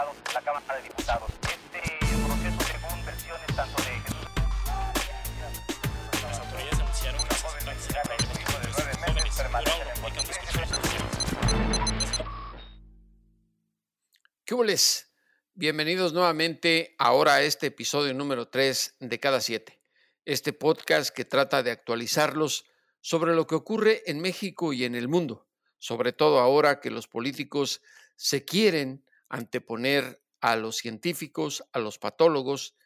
diputados, 0.00 0.16
la 0.34 0.40
Cámara 0.42 0.76
de 0.76 0.82
Diputados. 0.82 1.30
Este 1.42 1.80
proceso, 2.24 2.60
según 2.72 3.04
versiones 3.04 3.46
tanto 3.56 3.82
de 3.82 3.90
Jesús. 3.90 4.28
Las 6.22 6.38
autoridades 6.38 6.80
anunciaron 6.80 7.28
que 7.28 7.34
se 7.34 7.46
establecerá 7.46 8.02
la 8.04 8.16
de 8.16 8.98
nueve 8.98 9.14
meses 9.14 9.36
permanece 9.36 9.72
¿Qué 14.44 14.54
hubo?les? 14.54 15.12
Bienvenidos 15.54 16.12
nuevamente 16.12 16.94
ahora 16.98 17.34
a 17.34 17.42
este 17.42 17.66
episodio 17.68 18.14
número 18.14 18.48
3 18.48 18.96
de 19.00 19.20
cada 19.20 19.40
siete. 19.40 19.80
Este 20.24 20.52
podcast 20.52 21.14
que 21.14 21.24
trata 21.24 21.62
de 21.62 21.70
actualizarlos 21.70 22.64
sobre 23.00 23.34
lo 23.34 23.46
que 23.46 23.54
ocurre 23.54 24.02
en 24.06 24.20
México 24.20 24.72
y 24.72 24.84
en 24.84 24.94
el 24.94 25.08
mundo, 25.08 25.46
sobre 25.78 26.12
todo 26.12 26.40
ahora 26.40 26.80
que 26.80 26.90
los 26.90 27.06
políticos 27.06 27.82
se 28.16 28.44
quieren 28.44 29.04
anteponer 29.30 30.22
a 30.40 30.56
los 30.56 30.76
científicos, 30.76 31.64
a 31.72 31.78
los 31.78 31.98
patólogos 31.98 32.76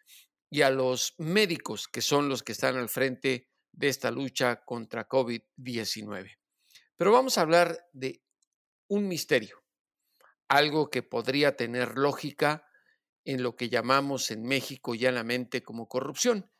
y 0.50 0.62
a 0.62 0.70
los 0.70 1.14
médicos 1.18 1.88
que 1.88 2.00
son 2.00 2.28
los 2.28 2.42
que 2.42 2.52
están 2.52 2.76
al 2.76 2.88
frente 2.88 3.48
de 3.72 3.88
esta 3.88 4.10
lucha 4.10 4.64
contra 4.64 5.08
COVID-19. 5.08 6.38
Pero 6.96 7.12
vamos 7.12 7.38
a 7.38 7.40
hablar 7.40 7.88
de 7.92 8.22
un 8.86 9.08
misterio, 9.08 9.64
algo 10.46 10.90
que 10.90 11.02
podría 11.02 11.56
tener 11.56 11.98
lógica 11.98 12.68
en 13.24 13.42
lo 13.42 13.56
que 13.56 13.68
llamamos 13.68 14.30
en 14.30 14.44
México 14.44 14.94
llanamente 14.94 15.62
como 15.62 15.88
corrupción. 15.88 16.50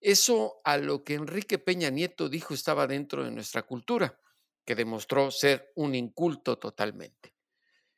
Eso 0.00 0.60
a 0.64 0.78
lo 0.78 1.04
que 1.04 1.14
Enrique 1.14 1.58
Peña 1.58 1.90
Nieto 1.90 2.28
dijo 2.28 2.54
estaba 2.54 2.86
dentro 2.86 3.24
de 3.24 3.30
nuestra 3.30 3.62
cultura, 3.62 4.18
que 4.64 4.74
demostró 4.74 5.30
ser 5.30 5.72
un 5.76 5.94
inculto 5.94 6.58
totalmente. 6.58 7.35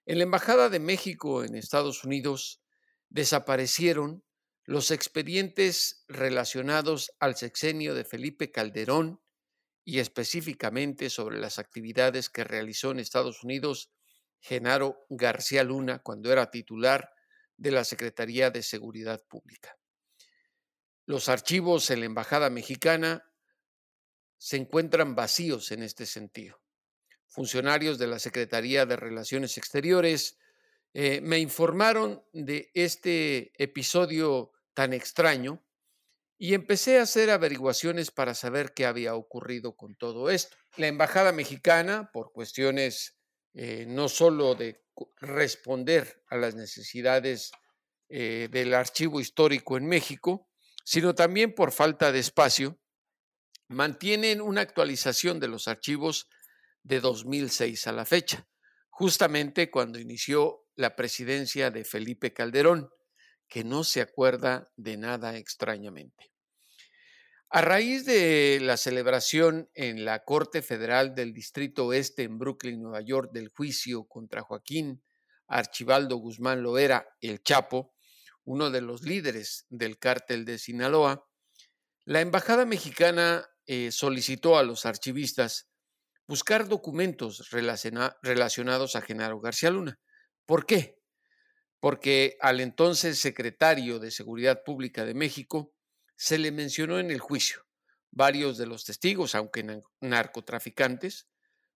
En 0.08 0.16
la 0.16 0.24
Embajada 0.24 0.70
de 0.70 0.80
México 0.80 1.44
en 1.44 1.54
Estados 1.54 2.02
Unidos 2.02 2.62
desaparecieron 3.10 4.24
los 4.64 4.90
expedientes 4.90 6.06
relacionados 6.08 7.12
al 7.20 7.36
sexenio 7.36 7.94
de 7.94 8.06
Felipe 8.06 8.50
Calderón 8.50 9.20
y 9.84 9.98
específicamente 9.98 11.10
sobre 11.10 11.38
las 11.38 11.58
actividades 11.58 12.30
que 12.30 12.42
realizó 12.42 12.90
en 12.90 13.00
Estados 13.00 13.44
Unidos 13.44 13.92
Genaro 14.40 14.96
García 15.10 15.62
Luna 15.62 15.98
cuando 15.98 16.32
era 16.32 16.50
titular 16.50 17.10
de 17.58 17.70
la 17.70 17.84
Secretaría 17.84 18.50
de 18.50 18.62
Seguridad 18.62 19.22
Pública. 19.28 19.76
Los 21.04 21.28
archivos 21.28 21.90
en 21.90 22.00
la 22.00 22.06
Embajada 22.06 22.48
Mexicana 22.48 23.30
se 24.38 24.56
encuentran 24.56 25.14
vacíos 25.14 25.70
en 25.70 25.82
este 25.82 26.06
sentido. 26.06 26.62
Funcionarios 27.38 27.98
de 27.98 28.08
la 28.08 28.18
Secretaría 28.18 28.84
de 28.84 28.96
Relaciones 28.96 29.58
Exteriores 29.58 30.40
eh, 30.92 31.20
me 31.20 31.38
informaron 31.38 32.24
de 32.32 32.68
este 32.74 33.52
episodio 33.62 34.50
tan 34.74 34.92
extraño 34.92 35.64
y 36.36 36.54
empecé 36.54 36.98
a 36.98 37.02
hacer 37.02 37.30
averiguaciones 37.30 38.10
para 38.10 38.34
saber 38.34 38.74
qué 38.74 38.86
había 38.86 39.14
ocurrido 39.14 39.76
con 39.76 39.94
todo 39.94 40.30
esto. 40.30 40.56
La 40.78 40.88
Embajada 40.88 41.30
Mexicana, 41.30 42.10
por 42.12 42.32
cuestiones 42.32 43.16
eh, 43.54 43.86
no 43.86 44.08
solo 44.08 44.56
de 44.56 44.82
responder 45.18 46.24
a 46.30 46.38
las 46.38 46.56
necesidades 46.56 47.52
eh, 48.08 48.48
del 48.50 48.74
archivo 48.74 49.20
histórico 49.20 49.76
en 49.76 49.86
México, 49.86 50.48
sino 50.82 51.14
también 51.14 51.54
por 51.54 51.70
falta 51.70 52.10
de 52.10 52.18
espacio, 52.18 52.80
mantienen 53.68 54.40
una 54.40 54.62
actualización 54.62 55.38
de 55.38 55.46
los 55.46 55.68
archivos 55.68 56.28
de 56.82 57.00
2006 57.00 57.86
a 57.86 57.92
la 57.92 58.04
fecha, 58.04 58.48
justamente 58.88 59.70
cuando 59.70 59.98
inició 59.98 60.66
la 60.76 60.96
presidencia 60.96 61.70
de 61.70 61.84
Felipe 61.84 62.32
Calderón, 62.32 62.90
que 63.48 63.64
no 63.64 63.84
se 63.84 64.00
acuerda 64.00 64.70
de 64.76 64.96
nada 64.96 65.36
extrañamente. 65.36 66.30
A 67.50 67.62
raíz 67.62 68.04
de 68.04 68.58
la 68.60 68.76
celebración 68.76 69.70
en 69.74 70.04
la 70.04 70.24
Corte 70.24 70.60
Federal 70.60 71.14
del 71.14 71.32
Distrito 71.32 71.86
Oeste 71.86 72.22
en 72.22 72.38
Brooklyn, 72.38 72.82
Nueva 72.82 73.00
York, 73.00 73.30
del 73.32 73.48
juicio 73.48 74.04
contra 74.04 74.42
Joaquín 74.42 75.02
Archibaldo 75.48 76.16
Guzmán 76.16 76.62
Loera, 76.62 77.08
el 77.20 77.42
Chapo, 77.42 77.94
uno 78.44 78.70
de 78.70 78.82
los 78.82 79.02
líderes 79.02 79.66
del 79.70 79.98
cártel 79.98 80.44
de 80.44 80.58
Sinaloa, 80.58 81.26
la 82.04 82.20
Embajada 82.20 82.64
mexicana 82.64 83.46
eh, 83.66 83.90
solicitó 83.92 84.56
a 84.56 84.62
los 84.62 84.86
archivistas 84.86 85.68
buscar 86.28 86.68
documentos 86.68 87.50
relacionados 87.50 88.96
a 88.96 89.00
Genaro 89.00 89.40
García 89.40 89.70
Luna. 89.70 89.98
¿Por 90.46 90.66
qué? 90.66 90.98
Porque 91.80 92.36
al 92.40 92.60
entonces 92.60 93.18
secretario 93.18 93.98
de 93.98 94.10
Seguridad 94.10 94.62
Pública 94.64 95.04
de 95.04 95.14
México 95.14 95.72
se 96.16 96.38
le 96.38 96.52
mencionó 96.52 96.98
en 96.98 97.10
el 97.10 97.18
juicio 97.18 97.64
varios 98.10 98.58
de 98.58 98.66
los 98.66 98.84
testigos, 98.84 99.34
aunque 99.34 99.82
narcotraficantes, 100.00 101.28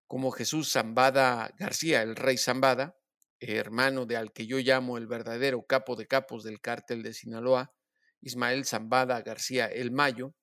como 0.06 0.30
Jesús 0.30 0.72
Zambada 0.72 1.50
García, 1.58 2.02
el 2.02 2.16
rey 2.16 2.36
Zambada, 2.36 2.96
hermano 3.38 4.06
de 4.06 4.16
al 4.16 4.32
que 4.32 4.46
yo 4.46 4.58
llamo 4.58 4.98
el 4.98 5.06
verdadero 5.06 5.64
capo 5.66 5.96
de 5.96 6.06
capos 6.06 6.44
del 6.44 6.60
cártel 6.60 7.02
de 7.02 7.14
Sinaloa, 7.14 7.72
Ismael 8.20 8.66
Zambada 8.66 9.20
García 9.22 9.66
El 9.66 9.90
Mayo, 9.90 10.34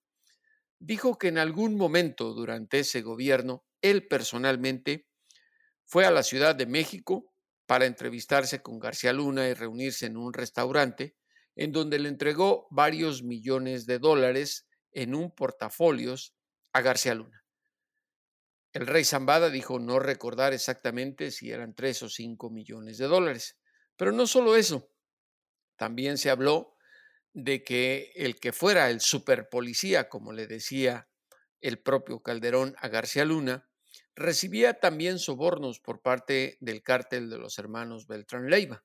dijo 0.80 1.18
que 1.18 1.28
en 1.28 1.38
algún 1.38 1.76
momento 1.76 2.34
durante 2.34 2.80
ese 2.80 3.02
gobierno, 3.02 3.66
él 3.82 4.08
personalmente 4.08 5.08
fue 5.86 6.06
a 6.06 6.12
la 6.12 6.24
Ciudad 6.24 6.56
de 6.56 6.66
México 6.66 7.34
para 7.66 7.86
entrevistarse 7.86 8.62
con 8.62 8.80
García 8.80 9.14
Luna 9.14 9.48
y 9.48 9.54
reunirse 9.54 10.06
en 10.06 10.18
un 10.18 10.34
restaurante 10.34 11.16
en 11.56 11.72
donde 11.72 12.00
le 12.00 12.10
entregó 12.10 12.68
varios 12.72 13.24
millones 13.24 13.86
de 13.86 14.00
dólares 14.00 14.68
en 14.92 15.14
un 15.14 15.36
portafolios 15.36 16.34
a 16.74 16.82
García 16.82 17.16
Luna. 17.16 17.44
El 18.72 18.88
rey 18.88 19.04
Zambada 19.04 19.50
dijo 19.50 19.80
no 19.80 20.00
recordar 20.00 20.54
exactamente 20.54 21.32
si 21.32 21.52
eran 21.52 21.74
tres 21.74 22.02
o 22.04 22.10
cinco 22.10 22.50
millones 22.50 22.98
de 22.98 23.08
dólares. 23.08 23.58
Pero 23.98 24.12
no 24.12 24.28
solo 24.28 24.56
eso, 24.56 24.90
también 25.76 26.18
se 26.18 26.30
habló 26.30 26.76
de 27.34 27.64
que 27.64 28.12
el 28.16 28.40
que 28.40 28.54
fuera 28.54 28.90
el 28.90 29.02
superpolicía, 29.02 30.10
como 30.10 30.34
le 30.34 30.48
decía 30.48 31.10
el 31.62 31.80
propio 31.80 32.22
Calderón 32.22 32.76
a 32.80 32.88
García 32.88 33.26
Luna, 33.26 33.70
recibía 34.16 34.80
también 34.80 35.20
sobornos 35.20 35.80
por 35.80 36.02
parte 36.02 36.58
del 36.60 36.84
cártel 36.84 37.30
de 37.30 37.38
los 37.38 37.58
hermanos 37.60 38.08
Beltrán 38.08 38.50
Leiva. 38.50 38.84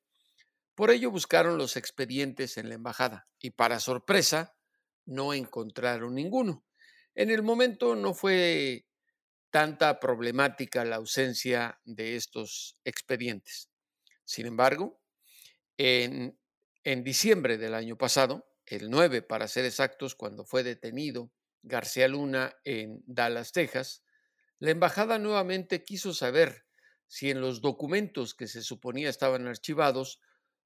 Por 0.75 0.91
ello 0.91 1.11
buscaron 1.11 1.59
los 1.59 1.77
expedientes 1.77 2.57
en 2.57 2.69
la 2.69 2.75
embajada 2.75 3.29
y 3.39 3.51
para 3.51 3.81
sorpresa 3.81 4.57
no 5.07 5.35
encontraron 5.35 6.15
ninguno. 6.15 6.65
En 7.15 7.31
el 7.31 7.43
momento 7.43 7.95
no 7.95 8.13
fue 8.13 8.87
tanta 9.51 10.01
problemática 10.01 10.85
la 10.85 10.97
ausencia 10.97 11.81
de 11.85 12.17
estos 12.17 12.77
expedientes. 12.85 13.71
Sin 14.25 14.47
embargo, 14.47 15.01
en, 15.77 16.37
en, 16.85 17.05
diciembre 17.05 17.59
del 17.59 17.75
año 17.75 17.97
pasado, 17.97 18.47
el 18.67 18.91
9 18.91 19.23
para 19.23 19.49
ser 19.49 19.65
exactos, 19.65 20.15
cuando 20.15 20.45
fue 20.45 20.63
detenido 20.63 21.33
García 21.63 22.09
Luna 22.09 22.55
en 22.65 23.03
Dallas, 23.07 23.53
Texas, 23.53 24.05
la 24.59 24.71
embajada 24.71 25.19
nuevamente 25.19 25.83
quiso 25.83 26.15
saber 26.15 26.67
si 27.07 27.31
en 27.31 27.41
los 27.41 27.61
documentos 27.61 28.35
que 28.35 28.47
se 28.47 28.63
suponía 28.63 29.11
estaban 29.11 29.47
archivados 29.47 30.21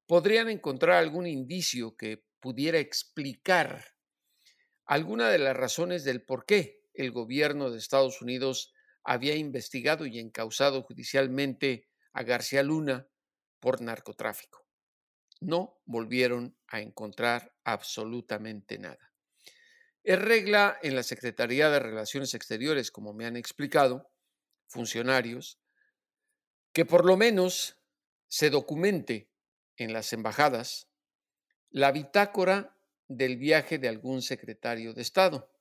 podrían 0.05 0.49
encontrar 0.49 0.97
algún 0.97 1.27
indicio 1.27 1.95
que 1.95 2.23
pudiera 2.39 2.79
explicar 2.79 3.95
alguna 4.85 5.29
de 5.29 5.39
las 5.39 5.55
razones 5.55 6.03
del 6.03 6.23
por 6.23 6.45
qué 6.45 6.81
el 6.93 7.11
gobierno 7.11 7.69
de 7.69 7.77
Estados 7.77 8.21
Unidos 8.21 8.73
había 9.03 9.35
investigado 9.35 10.05
y 10.05 10.19
encausado 10.19 10.83
judicialmente 10.83 11.87
a 12.13 12.23
García 12.23 12.63
Luna 12.63 13.07
por 13.59 13.81
narcotráfico. 13.81 14.68
No 15.39 15.79
volvieron 15.85 16.57
a 16.67 16.81
encontrar 16.81 17.53
absolutamente 17.63 18.77
nada. 18.77 19.13
Es 20.03 20.19
regla 20.19 20.77
en 20.81 20.95
la 20.95 21.03
Secretaría 21.03 21.69
de 21.69 21.79
Relaciones 21.79 22.33
Exteriores, 22.33 22.91
como 22.91 23.13
me 23.13 23.25
han 23.25 23.35
explicado 23.35 24.11
funcionarios, 24.67 25.59
que 26.73 26.85
por 26.85 27.05
lo 27.05 27.17
menos 27.17 27.77
se 28.27 28.49
documente 28.49 29.29
en 29.77 29.93
las 29.93 30.13
embajadas 30.13 30.87
la 31.69 31.91
bitácora 31.91 32.77
del 33.07 33.37
viaje 33.37 33.77
de 33.77 33.87
algún 33.87 34.21
secretario 34.21 34.93
de 34.93 35.01
Estado 35.01 35.51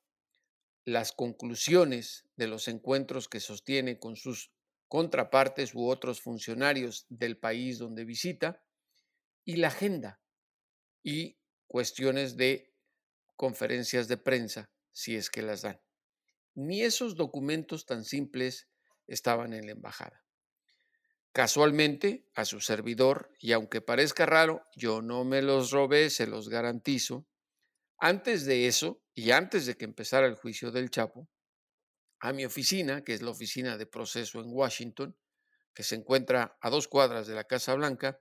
las 0.88 1.12
conclusiones 1.12 2.24
de 2.36 2.46
los 2.46 2.66
encuentros 2.66 3.28
que 3.28 3.40
sostiene 3.40 3.98
con 3.98 4.16
sus 4.16 4.50
contrapartes 4.88 5.74
u 5.74 5.86
otros 5.86 6.22
funcionarios 6.22 7.04
del 7.10 7.36
país 7.36 7.78
donde 7.78 8.06
visita 8.06 8.62
y 9.48 9.56
la 9.56 9.68
agenda 9.68 10.20
y 11.02 11.38
cuestiones 11.66 12.36
de 12.36 12.74
conferencias 13.34 14.06
de 14.06 14.18
prensa, 14.18 14.70
si 14.92 15.16
es 15.16 15.30
que 15.30 15.40
las 15.40 15.62
dan. 15.62 15.80
Ni 16.54 16.82
esos 16.82 17.16
documentos 17.16 17.86
tan 17.86 18.04
simples 18.04 18.68
estaban 19.06 19.54
en 19.54 19.64
la 19.64 19.72
embajada. 19.72 20.22
Casualmente, 21.32 22.28
a 22.34 22.44
su 22.44 22.60
servidor, 22.60 23.32
y 23.38 23.52
aunque 23.52 23.80
parezca 23.80 24.26
raro, 24.26 24.66
yo 24.76 25.00
no 25.00 25.24
me 25.24 25.40
los 25.40 25.70
robé, 25.70 26.10
se 26.10 26.26
los 26.26 26.50
garantizo. 26.50 27.26
Antes 27.96 28.44
de 28.44 28.66
eso, 28.66 29.02
y 29.14 29.30
antes 29.30 29.64
de 29.64 29.78
que 29.78 29.86
empezara 29.86 30.26
el 30.26 30.34
juicio 30.34 30.70
del 30.70 30.90
Chapo, 30.90 31.26
a 32.20 32.34
mi 32.34 32.44
oficina, 32.44 33.02
que 33.02 33.14
es 33.14 33.22
la 33.22 33.30
oficina 33.30 33.78
de 33.78 33.86
proceso 33.86 34.40
en 34.40 34.52
Washington, 34.52 35.16
que 35.72 35.84
se 35.84 35.94
encuentra 35.94 36.58
a 36.60 36.68
dos 36.68 36.86
cuadras 36.86 37.26
de 37.26 37.34
la 37.34 37.44
Casa 37.44 37.72
Blanca, 37.72 38.20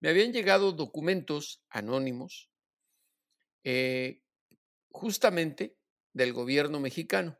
me 0.00 0.08
habían 0.08 0.32
llegado 0.32 0.72
documentos 0.72 1.62
anónimos 1.68 2.50
eh, 3.64 4.22
justamente 4.90 5.76
del 6.12 6.32
gobierno 6.32 6.80
mexicano. 6.80 7.38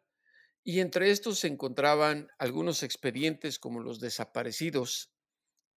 Y 0.62 0.80
entre 0.80 1.10
estos 1.10 1.38
se 1.38 1.48
encontraban 1.48 2.28
algunos 2.38 2.82
expedientes 2.82 3.58
como 3.58 3.80
los 3.80 3.98
desaparecidos 3.98 5.12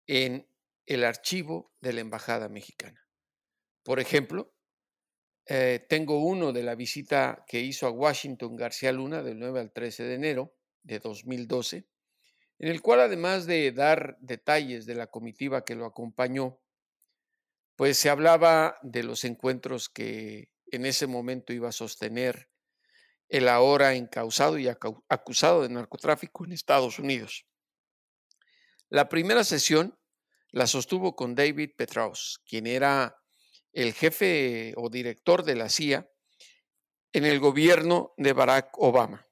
en 0.06 0.46
el 0.86 1.04
archivo 1.04 1.74
de 1.80 1.94
la 1.94 2.00
Embajada 2.02 2.50
Mexicana. 2.50 3.08
Por 3.82 3.98
ejemplo, 3.98 4.54
eh, 5.46 5.84
tengo 5.88 6.22
uno 6.22 6.52
de 6.52 6.62
la 6.62 6.74
visita 6.74 7.44
que 7.48 7.60
hizo 7.60 7.86
a 7.86 7.90
Washington 7.90 8.56
García 8.56 8.92
Luna 8.92 9.22
del 9.22 9.38
9 9.38 9.60
al 9.60 9.72
13 9.72 10.04
de 10.04 10.14
enero 10.14 10.54
de 10.82 10.98
2012, 10.98 11.86
en 12.58 12.68
el 12.68 12.82
cual 12.82 13.00
además 13.00 13.46
de 13.46 13.72
dar 13.72 14.18
detalles 14.20 14.84
de 14.84 14.94
la 14.94 15.06
comitiva 15.06 15.64
que 15.64 15.74
lo 15.74 15.86
acompañó, 15.86 16.60
pues 17.76 17.98
se 17.98 18.10
hablaba 18.10 18.78
de 18.82 19.02
los 19.02 19.24
encuentros 19.24 19.88
que 19.88 20.50
en 20.66 20.86
ese 20.86 21.06
momento 21.06 21.52
iba 21.52 21.68
a 21.68 21.72
sostener 21.72 22.48
el 23.28 23.48
ahora 23.48 23.94
encausado 23.94 24.58
y 24.58 24.68
acusado 24.68 25.62
de 25.62 25.68
narcotráfico 25.68 26.44
en 26.44 26.52
Estados 26.52 26.98
Unidos. 26.98 27.46
La 28.88 29.08
primera 29.08 29.44
sesión 29.44 29.98
la 30.50 30.66
sostuvo 30.66 31.16
con 31.16 31.34
David 31.34 31.70
Petraeus, 31.76 32.40
quien 32.46 32.66
era 32.66 33.16
el 33.72 33.92
jefe 33.92 34.72
o 34.76 34.88
director 34.88 35.42
de 35.42 35.56
la 35.56 35.68
CIA 35.68 36.08
en 37.12 37.24
el 37.24 37.40
gobierno 37.40 38.14
de 38.16 38.32
Barack 38.32 38.78
Obama. 38.78 39.26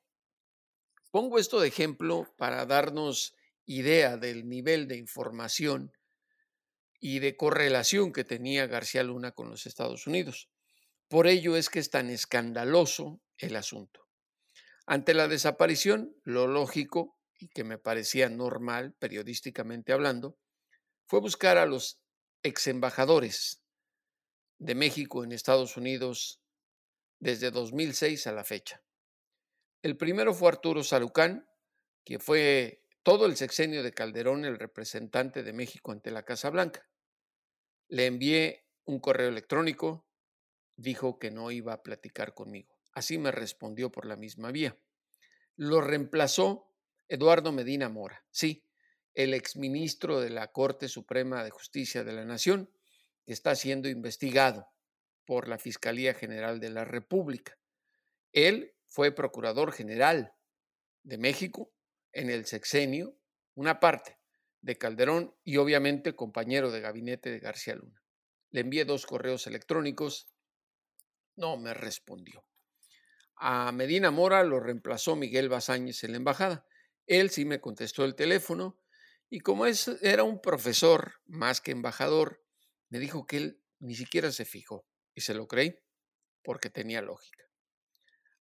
Pongo 1.12 1.38
esto 1.38 1.60
de 1.60 1.68
ejemplo 1.68 2.26
para 2.36 2.66
darnos 2.66 3.34
idea 3.66 4.16
del 4.16 4.48
nivel 4.48 4.88
de 4.88 4.96
información 4.96 5.92
y 7.04 7.18
de 7.18 7.36
correlación 7.36 8.12
que 8.12 8.22
tenía 8.22 8.68
García 8.68 9.02
Luna 9.02 9.32
con 9.32 9.50
los 9.50 9.66
Estados 9.66 10.06
Unidos. 10.06 10.48
Por 11.08 11.26
ello 11.26 11.56
es 11.56 11.68
que 11.68 11.80
es 11.80 11.90
tan 11.90 12.08
escandaloso 12.10 13.20
el 13.38 13.56
asunto. 13.56 14.08
Ante 14.86 15.12
la 15.12 15.26
desaparición, 15.26 16.14
lo 16.22 16.46
lógico 16.46 17.18
y 17.40 17.48
que 17.48 17.64
me 17.64 17.76
parecía 17.76 18.28
normal, 18.28 18.94
periodísticamente 19.00 19.92
hablando, 19.92 20.38
fue 21.08 21.18
buscar 21.18 21.58
a 21.58 21.66
los 21.66 22.00
ex 22.44 22.68
embajadores 22.68 23.64
de 24.58 24.76
México 24.76 25.24
en 25.24 25.32
Estados 25.32 25.76
Unidos 25.76 26.40
desde 27.18 27.50
2006 27.50 28.28
a 28.28 28.32
la 28.32 28.44
fecha. 28.44 28.80
El 29.82 29.96
primero 29.96 30.34
fue 30.34 30.50
Arturo 30.50 30.84
Sarucán, 30.84 31.48
que 32.04 32.20
fue 32.20 32.84
todo 33.02 33.26
el 33.26 33.36
sexenio 33.36 33.82
de 33.82 33.92
Calderón 33.92 34.44
el 34.44 34.56
representante 34.56 35.42
de 35.42 35.52
México 35.52 35.90
ante 35.90 36.12
la 36.12 36.24
Casa 36.24 36.48
Blanca. 36.48 36.88
Le 37.92 38.06
envié 38.06 38.64
un 38.86 39.00
correo 39.00 39.28
electrónico, 39.28 40.06
dijo 40.76 41.18
que 41.18 41.30
no 41.30 41.50
iba 41.50 41.74
a 41.74 41.82
platicar 41.82 42.32
conmigo. 42.32 42.80
Así 42.94 43.18
me 43.18 43.30
respondió 43.30 43.92
por 43.92 44.06
la 44.06 44.16
misma 44.16 44.50
vía. 44.50 44.78
Lo 45.56 45.82
reemplazó 45.82 46.72
Eduardo 47.06 47.52
Medina 47.52 47.90
Mora, 47.90 48.24
sí, 48.30 48.64
el 49.12 49.34
exministro 49.34 50.22
de 50.22 50.30
la 50.30 50.52
Corte 50.52 50.88
Suprema 50.88 51.44
de 51.44 51.50
Justicia 51.50 52.02
de 52.02 52.14
la 52.14 52.24
Nación, 52.24 52.70
que 53.26 53.34
está 53.34 53.54
siendo 53.56 53.90
investigado 53.90 54.72
por 55.26 55.46
la 55.46 55.58
Fiscalía 55.58 56.14
General 56.14 56.60
de 56.60 56.70
la 56.70 56.86
República. 56.86 57.58
Él 58.32 58.74
fue 58.88 59.12
procurador 59.12 59.70
general 59.70 60.32
de 61.02 61.18
México 61.18 61.70
en 62.14 62.30
el 62.30 62.46
sexenio, 62.46 63.18
una 63.54 63.80
parte, 63.80 64.18
de 64.62 64.78
Calderón 64.78 65.34
y 65.44 65.58
obviamente 65.58 66.16
compañero 66.16 66.70
de 66.70 66.80
gabinete 66.80 67.30
de 67.30 67.40
García 67.40 67.74
Luna. 67.74 68.02
Le 68.50 68.60
envié 68.60 68.84
dos 68.84 69.06
correos 69.06 69.46
electrónicos, 69.46 70.28
no 71.36 71.56
me 71.56 71.74
respondió. 71.74 72.44
A 73.36 73.72
Medina 73.72 74.10
Mora 74.10 74.44
lo 74.44 74.60
reemplazó 74.60 75.16
Miguel 75.16 75.48
Bazáñez 75.48 76.04
en 76.04 76.12
la 76.12 76.18
embajada. 76.18 76.66
Él 77.06 77.30
sí 77.30 77.44
me 77.44 77.60
contestó 77.60 78.04
el 78.04 78.14
teléfono 78.14 78.78
y 79.28 79.40
como 79.40 79.66
es, 79.66 79.88
era 80.02 80.22
un 80.22 80.40
profesor 80.40 81.14
más 81.26 81.60
que 81.60 81.72
embajador, 81.72 82.44
me 82.88 82.98
dijo 82.98 83.26
que 83.26 83.38
él 83.38 83.62
ni 83.80 83.94
siquiera 83.94 84.30
se 84.30 84.44
fijó 84.44 84.86
y 85.14 85.22
se 85.22 85.34
lo 85.34 85.48
creí 85.48 85.74
porque 86.44 86.70
tenía 86.70 87.02
lógica. 87.02 87.44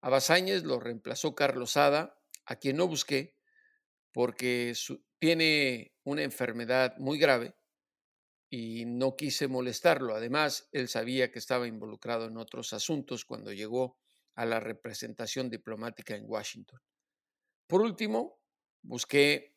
A 0.03 0.11
Bazáñez 0.11 0.65
lo 0.65 0.81
reemplazó 0.81 1.35
Carlos 1.35 1.73
Sada, 1.73 2.19
a 2.45 2.57
quien 2.57 2.77
no 2.77 2.89
busqué 2.89 3.37
porque 4.13 4.75
tiene 5.21 5.93
una 6.03 6.23
enfermedad 6.23 6.97
muy 6.99 7.19
grave 7.19 7.55
y 8.49 8.85
no 8.87 9.15
quise 9.15 9.47
molestarlo. 9.47 10.17
Además, 10.17 10.69
él 10.73 10.89
sabía 10.89 11.31
que 11.31 11.39
estaba 11.39 11.69
involucrado 11.69 12.27
en 12.27 12.39
otros 12.39 12.73
asuntos 12.73 13.25
cuando 13.25 13.53
llegó 13.53 13.99
a 14.35 14.47
la 14.47 14.59
representación 14.59 15.51
diplomática 15.51 16.17
en 16.17 16.25
Washington. 16.27 16.81
Por 17.67 17.83
último, 17.83 18.41
busqué 18.83 19.57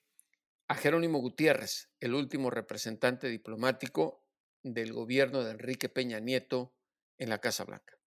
a 0.68 0.76
Jerónimo 0.76 1.20
Gutiérrez, 1.20 1.90
el 2.00 2.14
último 2.14 2.50
representante 2.50 3.30
diplomático 3.30 4.28
del 4.62 4.94
gobierno 4.94 5.44
de 5.44 5.52
Enrique 5.52 5.90
Peña 5.90 6.20
Nieto 6.20 6.76
en 7.18 7.30
la 7.30 7.40
Casa 7.40 7.64
Blanca. 7.64 7.98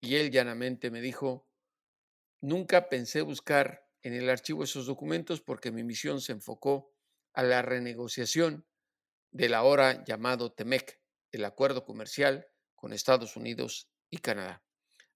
Y 0.00 0.16
él 0.16 0.30
llanamente 0.30 0.90
me 0.90 1.00
dijo, 1.00 1.48
nunca 2.40 2.88
pensé 2.88 3.22
buscar 3.22 3.81
en 4.02 4.14
el 4.14 4.28
archivo 4.28 4.64
esos 4.64 4.86
documentos 4.86 5.40
porque 5.40 5.70
mi 5.70 5.84
misión 5.84 6.20
se 6.20 6.32
enfocó 6.32 6.92
a 7.32 7.42
la 7.42 7.62
renegociación 7.62 8.66
del 9.30 9.54
ahora 9.54 10.04
llamado 10.04 10.52
TEMEC, 10.52 11.00
el 11.30 11.44
acuerdo 11.44 11.84
comercial 11.84 12.46
con 12.74 12.92
Estados 12.92 13.36
Unidos 13.36 13.90
y 14.10 14.18
Canadá. 14.18 14.62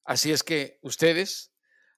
Así 0.05 0.33
es 0.33 0.43
que 0.43 0.79
ustedes 0.83 1.53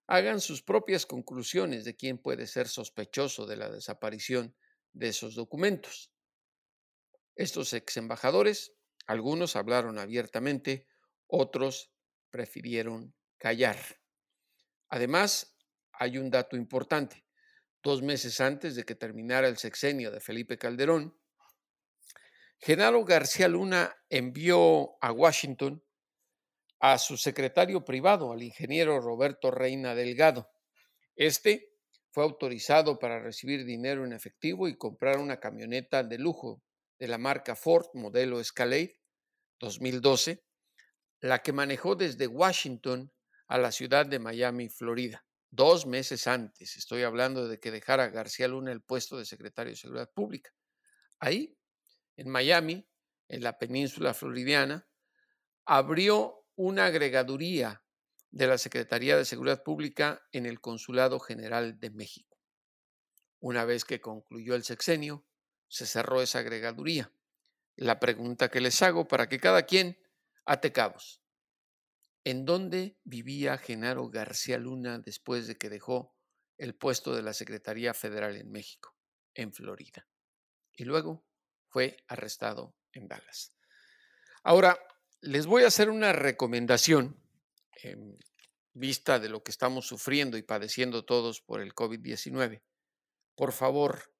hagan 0.06 0.40
sus 0.40 0.62
propias 0.62 1.04
conclusiones 1.04 1.84
de 1.84 1.94
quién 1.94 2.18
puede 2.18 2.46
ser 2.46 2.66
sospechoso 2.66 3.46
de 3.46 3.56
la 3.56 3.70
desaparición 3.70 4.56
de 4.92 5.08
esos 5.08 5.34
documentos. 5.34 6.10
Estos 7.36 7.72
ex 7.74 7.98
embajadores, 7.98 8.74
algunos 9.06 9.54
hablaron 9.54 9.98
abiertamente, 9.98 10.88
otros 11.26 11.92
prefirieron 12.30 13.14
callar. 13.36 13.78
Además, 14.88 15.57
hay 15.98 16.16
un 16.16 16.30
dato 16.30 16.56
importante. 16.56 17.24
Dos 17.82 18.02
meses 18.02 18.40
antes 18.40 18.76
de 18.76 18.84
que 18.84 18.94
terminara 18.94 19.48
el 19.48 19.58
sexenio 19.58 20.10
de 20.10 20.20
Felipe 20.20 20.56
Calderón, 20.56 21.18
Genaro 22.60 23.04
García 23.04 23.48
Luna 23.48 23.96
envió 24.08 24.96
a 25.00 25.12
Washington 25.12 25.84
a 26.80 26.98
su 26.98 27.16
secretario 27.16 27.84
privado, 27.84 28.32
al 28.32 28.42
ingeniero 28.42 29.00
Roberto 29.00 29.50
Reina 29.50 29.94
Delgado. 29.94 30.50
Este 31.16 31.72
fue 32.10 32.24
autorizado 32.24 32.98
para 32.98 33.20
recibir 33.20 33.64
dinero 33.64 34.04
en 34.04 34.12
efectivo 34.12 34.68
y 34.68 34.76
comprar 34.76 35.18
una 35.18 35.38
camioneta 35.38 36.02
de 36.02 36.18
lujo 36.18 36.62
de 36.98 37.08
la 37.08 37.18
marca 37.18 37.54
Ford 37.54 37.86
modelo 37.94 38.40
Escalade 38.40 39.00
2012, 39.60 40.44
la 41.20 41.42
que 41.42 41.52
manejó 41.52 41.94
desde 41.96 42.26
Washington 42.26 43.12
a 43.46 43.58
la 43.58 43.72
ciudad 43.72 44.06
de 44.06 44.18
Miami, 44.18 44.68
Florida 44.68 45.27
dos 45.50 45.86
meses 45.86 46.26
antes, 46.26 46.76
estoy 46.76 47.02
hablando 47.02 47.48
de 47.48 47.58
que 47.58 47.70
dejara 47.70 48.08
García 48.08 48.48
Luna 48.48 48.72
el 48.72 48.82
puesto 48.82 49.18
de 49.18 49.24
secretario 49.24 49.72
de 49.72 49.76
Seguridad 49.76 50.10
Pública. 50.12 50.50
Ahí, 51.18 51.58
en 52.16 52.28
Miami, 52.28 52.88
en 53.28 53.42
la 53.42 53.58
península 53.58 54.14
floridiana, 54.14 54.88
abrió 55.64 56.46
una 56.56 56.86
agregaduría 56.86 57.84
de 58.30 58.46
la 58.46 58.58
Secretaría 58.58 59.16
de 59.16 59.24
Seguridad 59.24 59.62
Pública 59.62 60.22
en 60.32 60.46
el 60.46 60.60
Consulado 60.60 61.18
General 61.18 61.78
de 61.78 61.90
México. 61.90 62.38
Una 63.40 63.64
vez 63.64 63.84
que 63.84 64.00
concluyó 64.00 64.54
el 64.54 64.64
sexenio, 64.64 65.24
se 65.68 65.86
cerró 65.86 66.20
esa 66.20 66.40
agregaduría. 66.40 67.12
La 67.76 68.00
pregunta 68.00 68.48
que 68.48 68.60
les 68.60 68.82
hago 68.82 69.06
para 69.06 69.28
que 69.28 69.38
cada 69.38 69.62
quien 69.62 69.98
ate 70.44 70.72
cabos. 70.72 71.22
¿En 72.28 72.44
dónde 72.44 72.98
vivía 73.04 73.56
Genaro 73.56 74.10
García 74.10 74.58
Luna 74.58 74.98
después 74.98 75.46
de 75.46 75.56
que 75.56 75.70
dejó 75.70 76.14
el 76.58 76.74
puesto 76.74 77.14
de 77.14 77.22
la 77.22 77.32
Secretaría 77.32 77.94
Federal 77.94 78.36
en 78.36 78.52
México? 78.52 78.94
En 79.32 79.50
Florida. 79.50 80.06
Y 80.76 80.84
luego 80.84 81.24
fue 81.68 81.96
arrestado 82.06 82.76
en 82.92 83.08
Dallas. 83.08 83.56
Ahora, 84.42 84.78
les 85.22 85.46
voy 85.46 85.62
a 85.62 85.68
hacer 85.68 85.88
una 85.88 86.12
recomendación 86.12 87.18
en 87.82 88.18
vista 88.74 89.18
de 89.18 89.30
lo 89.30 89.42
que 89.42 89.50
estamos 89.50 89.86
sufriendo 89.86 90.36
y 90.36 90.42
padeciendo 90.42 91.06
todos 91.06 91.40
por 91.40 91.62
el 91.62 91.74
COVID-19. 91.74 92.62
Por 93.36 93.52
favor, 93.52 94.12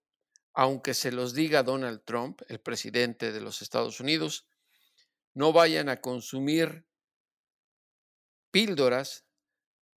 aunque 0.55 0.95
se 0.95 1.13
los 1.13 1.35
diga 1.35 1.63
Donald 1.63 2.03
Trump, 2.07 2.41
el 2.49 2.59
presidente 2.59 3.33
de 3.33 3.43
los 3.43 3.61
Estados 3.61 4.01
Unidos, 4.01 4.49
no 5.35 5.53
vayan 5.53 5.91
a 5.91 6.01
consumir 6.01 6.89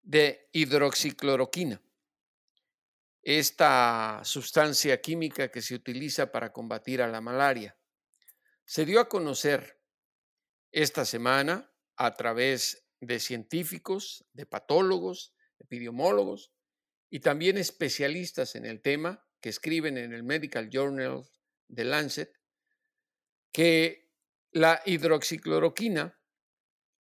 de 0.03 0.51
hidroxicloroquina, 0.53 1.81
esta 3.23 4.21
sustancia 4.23 5.01
química 5.01 5.51
que 5.51 5.63
se 5.63 5.75
utiliza 5.75 6.31
para 6.31 6.53
combatir 6.53 7.01
a 7.01 7.09
la 7.09 7.23
malaria. 7.23 7.79
Se 8.67 8.85
dio 8.85 9.01
a 9.01 9.09
conocer 9.09 9.81
esta 10.73 11.07
semana 11.07 11.73
a 11.97 12.15
través 12.15 12.87
de 13.01 13.19
científicos, 13.19 14.27
de 14.35 14.45
patólogos, 14.45 15.35
epidemiólogos 15.59 16.53
y 17.09 17.21
también 17.21 17.57
especialistas 17.57 18.57
en 18.57 18.67
el 18.67 18.83
tema 18.83 19.27
que 19.41 19.49
escriben 19.49 19.97
en 19.97 20.13
el 20.13 20.23
Medical 20.23 20.69
Journal 20.69 21.25
de 21.69 21.85
Lancet, 21.85 22.33
que 23.53 24.13
la 24.53 24.83
hidroxicloroquina 24.85 26.21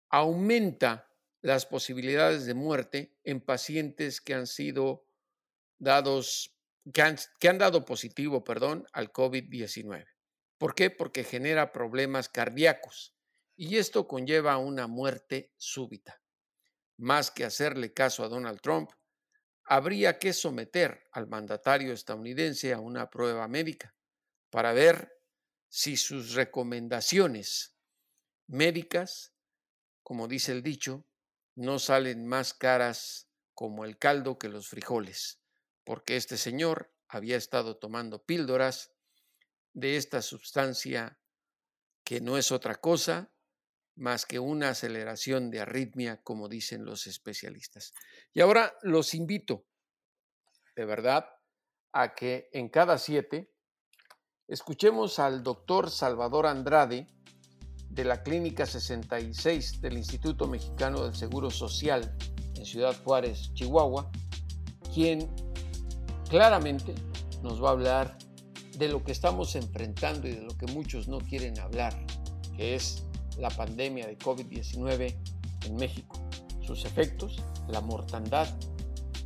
aumenta 0.09 1.08
las 1.41 1.65
posibilidades 1.65 2.45
de 2.45 2.53
muerte 2.53 3.15
en 3.23 3.41
pacientes 3.41 4.21
que 4.21 4.33
han 4.33 4.47
sido 4.47 5.05
dados, 5.77 6.55
que 6.93 7.01
han, 7.01 7.57
dado 7.57 7.85
positivo, 7.85 8.43
perdón, 8.43 8.85
al 8.91 9.11
COVID-19. 9.11 10.05
¿Por 10.57 10.75
qué? 10.75 10.89
Porque 10.89 11.23
genera 11.23 11.71
problemas 11.71 12.27
cardíacos 12.27 13.15
y 13.55 13.77
esto 13.77 14.07
conlleva 14.07 14.57
una 14.57 14.87
muerte 14.87 15.53
súbita. 15.57 16.21
Más 16.97 17.31
que 17.31 17.45
hacerle 17.45 17.93
caso 17.93 18.23
a 18.23 18.29
Donald 18.29 18.59
Trump, 18.61 18.91
habría 19.63 20.19
que 20.19 20.33
someter 20.33 21.03
al 21.11 21.27
mandatario 21.27 21.93
estadounidense 21.93 22.73
a 22.73 22.79
una 22.79 23.09
prueba 23.09 23.47
médica 23.47 23.95
para 24.49 24.73
ver 24.73 25.13
si 25.69 25.95
sus 25.95 26.33
recomendaciones 26.33 27.75
médicas, 28.47 29.33
como 30.01 30.27
dice 30.27 30.51
el 30.51 30.63
dicho, 30.63 31.08
no 31.59 31.77
salen 31.77 32.25
más 32.25 32.53
caras 32.53 33.27
como 33.53 33.83
el 33.83 33.97
caldo 33.97 34.39
que 34.39 34.47
los 34.47 34.69
frijoles, 34.69 35.41
porque 35.83 36.15
este 36.15 36.37
señor 36.37 36.95
había 37.09 37.35
estado 37.35 37.75
tomando 37.75 38.23
píldoras 38.23 38.93
de 39.73 39.97
esta 39.97 40.21
sustancia 40.21 41.19
que 42.05 42.21
no 42.21 42.37
es 42.37 42.53
otra 42.53 42.75
cosa 42.75 43.33
más 43.95 44.25
que 44.25 44.39
una 44.39 44.69
aceleración 44.69 45.51
de 45.51 45.59
arritmia, 45.59 46.21
como 46.23 46.47
dicen 46.47 46.85
los 46.85 47.07
especialistas. 47.07 47.93
Y 48.31 48.39
ahora 48.39 48.77
los 48.81 49.13
invito, 49.13 49.65
de 50.77 50.85
verdad, 50.85 51.25
a 51.91 52.15
que 52.15 52.49
en 52.53 52.69
cada 52.69 52.97
siete 52.97 53.51
escuchemos 54.47 55.19
al 55.19 55.43
doctor 55.43 55.91
Salvador 55.91 56.47
Andrade, 56.47 57.07
de 57.99 58.05
la 58.05 58.23
Clínica 58.23 58.65
66 58.65 59.81
del 59.81 59.97
Instituto 59.97 60.47
Mexicano 60.47 61.03
del 61.03 61.13
Seguro 61.13 61.51
Social 61.51 62.15
en 62.55 62.65
Ciudad 62.65 62.95
Juárez, 63.03 63.53
Chihuahua, 63.55 64.09
quien 64.93 65.27
claramente 66.29 66.95
nos 67.43 67.61
va 67.61 67.67
a 67.67 67.71
hablar 67.73 68.17
de 68.77 68.87
lo 68.87 69.03
que 69.03 69.11
estamos 69.11 69.53
enfrentando 69.57 70.29
y 70.29 70.31
de 70.31 70.41
lo 70.43 70.57
que 70.57 70.65
muchos 70.67 71.09
no 71.09 71.17
quieren 71.17 71.59
hablar, 71.59 71.93
que 72.55 72.73
es 72.73 73.03
la 73.37 73.49
pandemia 73.49 74.07
de 74.07 74.17
COVID-19 74.17 75.17
en 75.65 75.75
México, 75.75 76.21
sus 76.65 76.85
efectos, 76.85 77.43
la 77.67 77.81
mortandad 77.81 78.47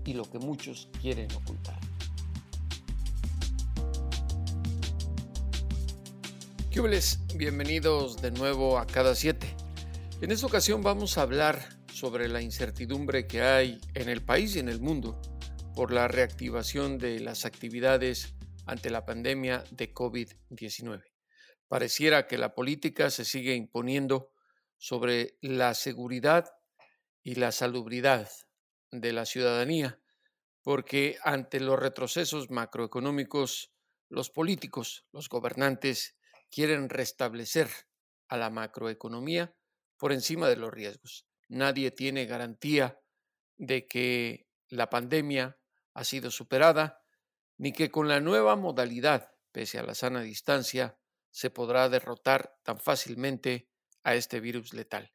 y 0.03 0.13
lo 0.13 0.23
que 0.23 0.39
muchos 0.39 0.89
quieren 0.99 1.27
ocultar. 1.35 1.82
Bienvenidos 7.35 8.19
de 8.19 8.31
nuevo 8.31 8.79
a 8.79 8.87
Cada 8.87 9.13
Siete. 9.13 9.55
En 10.21 10.31
esta 10.31 10.47
ocasión 10.47 10.81
vamos 10.81 11.19
a 11.19 11.21
hablar 11.21 11.69
sobre 11.93 12.27
la 12.27 12.41
incertidumbre 12.41 13.27
que 13.27 13.43
hay 13.43 13.79
en 13.93 14.09
el 14.09 14.25
país 14.25 14.55
y 14.55 14.59
en 14.59 14.69
el 14.69 14.81
mundo 14.81 15.21
por 15.75 15.93
la 15.93 16.07
reactivación 16.07 16.97
de 16.97 17.19
las 17.19 17.45
actividades 17.45 18.33
ante 18.65 18.89
la 18.89 19.05
pandemia 19.05 19.63
de 19.69 19.93
COVID-19. 19.93 21.03
Pareciera 21.67 22.25
que 22.25 22.39
la 22.39 22.55
política 22.55 23.11
se 23.11 23.23
sigue 23.23 23.53
imponiendo 23.53 24.31
sobre 24.77 25.37
la 25.41 25.75
seguridad 25.75 26.49
y 27.21 27.35
la 27.35 27.51
salubridad 27.51 28.31
de 28.91 29.13
la 29.13 29.27
ciudadanía, 29.27 29.99
porque 30.63 31.17
ante 31.23 31.59
los 31.59 31.77
retrocesos 31.77 32.49
macroeconómicos, 32.49 33.71
los 34.09 34.31
políticos, 34.31 35.05
los 35.11 35.29
gobernantes, 35.29 36.17
quieren 36.53 36.89
restablecer 36.89 37.67
a 38.27 38.37
la 38.37 38.51
macroeconomía 38.51 39.55
por 39.97 40.13
encima 40.13 40.47
de 40.47 40.55
los 40.55 40.71
riesgos. 40.71 41.25
Nadie 41.47 41.89
tiene 41.89 42.27
garantía 42.27 42.99
de 43.57 43.87
que 43.87 44.47
la 44.67 44.89
pandemia 44.89 45.57
ha 45.95 46.03
sido 46.03 46.29
superada, 46.29 47.01
ni 47.57 47.71
que 47.71 47.89
con 47.89 48.07
la 48.07 48.19
nueva 48.19 48.55
modalidad, 48.55 49.31
pese 49.51 49.79
a 49.79 49.83
la 49.83 49.95
sana 49.95 50.21
distancia, 50.21 50.99
se 51.31 51.49
podrá 51.49 51.89
derrotar 51.89 52.55
tan 52.61 52.79
fácilmente 52.79 53.67
a 54.03 54.13
este 54.13 54.39
virus 54.39 54.73
letal. 54.73 55.11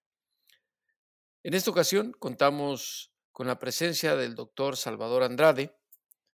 En 1.45 1.55
esta 1.55 1.71
ocasión 1.71 2.13
contamos 2.19 3.13
con 3.31 3.47
la 3.47 3.61
presencia 3.61 4.17
del 4.17 4.35
doctor 4.35 4.77
Salvador 4.77 5.23
Andrade, 5.23 5.79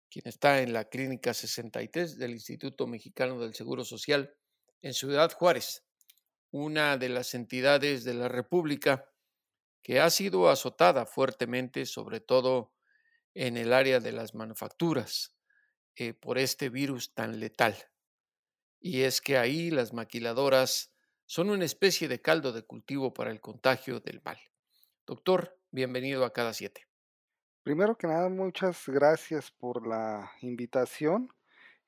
quien 0.10 0.28
está 0.28 0.62
en 0.62 0.74
la 0.74 0.90
Clínica 0.90 1.34
63 1.34 2.20
del 2.20 2.32
Instituto 2.32 2.86
Mexicano 2.86 3.40
del 3.40 3.56
Seguro 3.56 3.84
Social 3.84 4.36
en 4.82 4.94
Ciudad 4.94 5.32
Juárez, 5.32 5.86
una 6.52 6.98
de 6.98 7.10
las 7.10 7.34
entidades 7.34 8.04
de 8.04 8.14
la 8.14 8.28
República 8.28 9.10
que 9.82 10.00
ha 10.00 10.10
sido 10.10 10.50
azotada 10.50 11.06
fuertemente, 11.06 11.86
sobre 11.86 12.20
todo 12.20 12.74
en 13.34 13.58
el 13.58 13.74
área 13.74 14.00
de 14.00 14.12
las 14.12 14.36
manufacturas, 14.36 15.36
eh, 15.96 16.14
por 16.14 16.38
este 16.38 16.70
virus 16.70 17.14
tan 17.14 17.40
letal. 17.40 17.76
Y 18.80 19.02
es 19.02 19.22
que 19.22 19.38
ahí 19.38 19.72
las 19.72 19.94
maquiladoras 19.94 20.94
son 21.26 21.50
una 21.50 21.66
especie 21.66 22.08
de 22.08 22.22
caldo 22.22 22.52
de 22.52 22.64
cultivo 22.64 23.14
para 23.14 23.32
el 23.32 23.40
contagio 23.40 24.00
del 24.00 24.22
mal. 24.24 24.40
Doctor, 25.06 25.58
bienvenido 25.72 26.26
a 26.26 26.34
cada 26.34 26.54
siete. 26.54 26.88
Primero 27.64 27.96
que 27.98 28.08
nada, 28.08 28.28
muchas 28.28 28.84
gracias 28.88 29.52
por 29.52 29.88
la 29.88 30.32
invitación 30.42 31.32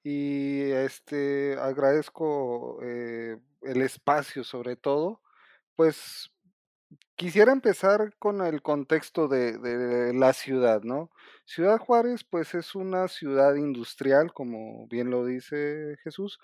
y 0.04 0.72
este 0.72 1.58
agradezco 1.60 2.80
eh, 2.84 3.38
el 3.62 3.82
espacio 3.82 4.44
sobre 4.44 4.76
todo. 4.76 5.22
Pues 5.76 6.32
quisiera 7.16 7.52
empezar 7.52 8.16
con 8.20 8.42
el 8.46 8.62
contexto 8.62 9.28
de, 9.28 10.12
la 10.14 10.34
ciudad, 10.34 10.82
¿no? 10.84 11.10
Ciudad 11.46 11.80
Juárez, 11.80 12.24
pues 12.24 12.54
es 12.56 12.76
una 12.76 13.08
ciudad 13.08 13.56
industrial, 13.56 14.34
como 14.34 14.88
bien 14.88 15.10
lo 15.10 15.26
dice 15.26 15.98
Jesús, 16.04 16.40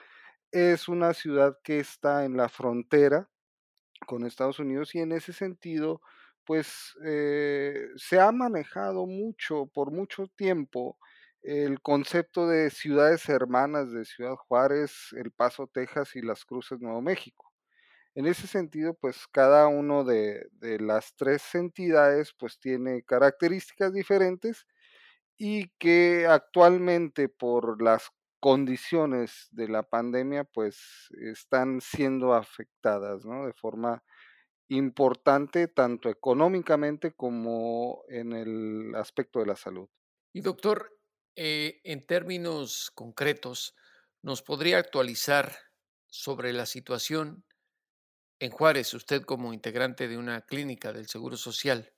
es 0.52 0.88
una 0.88 1.14
ciudad 1.14 1.58
que 1.64 1.80
está 1.80 2.26
en 2.26 2.38
la 2.38 2.50
frontera 2.50 3.30
con 4.08 4.26
Estados 4.26 4.60
Unidos 4.60 4.96
y 4.96 5.00
en 5.00 5.12
ese 5.12 5.34
sentido, 5.34 6.02
pues 6.46 6.98
eh, 7.06 7.88
se 7.98 8.20
ha 8.20 8.32
manejado 8.32 9.06
mucho, 9.06 9.68
por 9.68 9.92
mucho 9.92 10.28
tiempo, 10.36 10.98
el 11.42 11.82
concepto 11.82 12.48
de 12.48 12.70
ciudades 12.70 13.30
hermanas 13.30 13.92
de 13.92 14.06
Ciudad 14.06 14.36
Juárez, 14.36 15.14
El 15.14 15.32
Paso, 15.32 15.68
Texas 15.68 16.16
y 16.16 16.22
Las 16.22 16.46
Cruces, 16.46 16.80
Nuevo 16.80 17.02
México. 17.02 17.52
En 18.16 18.26
ese 18.26 18.48
sentido, 18.48 18.96
pues 18.96 19.28
cada 19.32 19.68
uno 19.68 20.04
de, 20.04 20.48
de, 20.54 20.80
las 20.80 21.16
tres 21.16 21.56
entidades 21.56 22.34
pues 22.38 22.60
tiene 22.60 23.04
características 23.04 23.94
diferentes 23.94 24.66
y 25.38 25.70
que 25.78 26.28
actualmente 26.28 27.30
por 27.30 27.82
las 27.82 28.10
condiciones 28.40 29.48
de 29.52 29.68
la 29.70 29.84
pandemia 29.84 30.44
pues 30.44 31.10
están 31.22 31.82
siendo 31.82 32.34
afectadas, 32.34 33.26
¿no? 33.26 33.46
De 33.46 33.54
forma 33.54 34.04
importante 34.70 35.68
tanto 35.68 36.10
económicamente 36.10 37.12
como 37.12 38.04
en 38.08 38.34
el 38.34 38.96
aspecto 38.96 39.40
de 39.40 39.48
la 39.48 39.56
salud. 39.56 39.90
Y 40.32 40.42
doctor, 40.42 40.99
eh, 41.42 41.80
en 41.86 42.06
términos 42.06 42.92
concretos, 42.94 43.74
¿nos 44.22 44.42
podría 44.42 44.78
actualizar 44.78 45.56
sobre 46.06 46.52
la 46.52 46.66
situación 46.66 47.46
en 48.40 48.52
Juárez, 48.52 48.94
usted 48.94 49.22
como 49.22 49.54
integrante 49.54 50.10
de 50.10 50.18
una 50.18 50.42
clínica 50.42 50.92
del 50.92 51.08
Seguro 51.08 51.38
Social, 51.38 51.94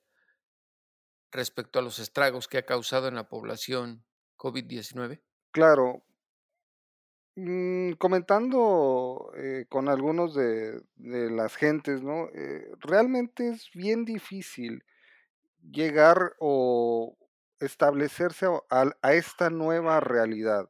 respecto 1.32 1.80
a 1.80 1.82
los 1.82 1.98
estragos 1.98 2.46
que 2.46 2.58
ha 2.58 2.64
causado 2.64 3.08
en 3.08 3.16
la 3.16 3.28
población 3.28 4.04
COVID-19? 4.36 5.20
Claro. 5.50 6.04
Mm, 7.34 7.94
comentando 7.94 9.32
eh, 9.36 9.66
con 9.68 9.88
algunos 9.88 10.36
de, 10.36 10.84
las 10.98 11.56
gentes, 11.56 12.00
¿no? 12.00 12.28
Eh, 12.28 12.70
realmente 12.78 13.48
es 13.48 13.72
bien 13.74 14.04
difícil 14.04 14.84
llegar 15.68 16.36
o 16.38 17.16
establecerse 17.62 18.46
a, 18.70 19.12
esta 19.12 19.50
nueva 19.50 20.00
realidad. 20.00 20.68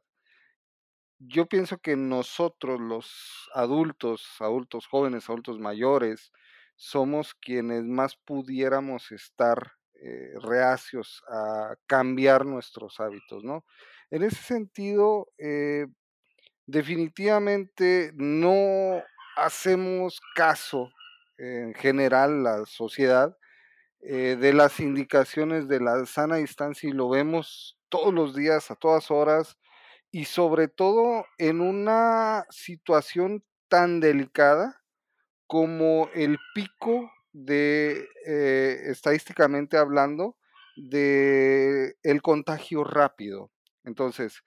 yo 1.19 1.45
pienso 1.45 1.77
que 1.77 1.95
nosotros, 1.95 2.81
los 2.81 3.49
adultos, 3.53 4.27
adultos 4.39 4.87
jóvenes, 4.87 5.29
adultos 5.29 5.57
mayores, 5.59 6.31
somos 6.75 7.33
quienes 7.35 7.83
más 7.83 8.17
pudiéramos 8.17 9.11
estar 9.11 9.73
eh, 9.95 10.33
reacios 10.41 11.23
a 11.29 11.75
cambiar 11.87 12.45
nuestros 12.45 12.99
hábitos, 12.99 13.43
¿no? 13.43 13.63
En 14.11 14.23
ese 14.23 14.41
sentido, 14.43 15.27
eh, 15.37 15.87
definitivamente 16.65 18.11
no 18.15 19.01
hacemos 19.37 20.19
caso 20.35 20.89
en 21.37 21.73
general 21.73 22.43
la 22.43 22.65
sociedad 22.65 23.35
eh, 24.05 24.35
de 24.37 24.51
las 24.53 24.81
indicaciones 24.81 25.69
de 25.69 25.79
la 25.79 26.05
sana 26.05 26.35
distancia 26.37 26.89
y 26.89 26.93
lo 26.93 27.07
vemos 27.09 27.77
todos 27.87 28.13
los 28.13 28.35
días, 28.35 28.69
a 28.69 28.75
todas 28.75 29.09
horas, 29.11 29.57
y 30.11 30.25
sobre 30.25 30.67
todo 30.67 31.25
en 31.37 31.61
una 31.61 32.45
situación 32.49 33.45
tan 33.69 34.01
delicada 34.01 34.81
como 35.47 36.09
el 36.13 36.37
pico 36.53 37.11
de, 37.31 38.07
eh, 38.27 38.77
estadísticamente 38.87 39.77
hablando, 39.77 40.37
de 40.75 41.95
el 42.03 42.21
contagio 42.21 42.83
rápido. 42.83 43.51
Entonces, 43.85 44.41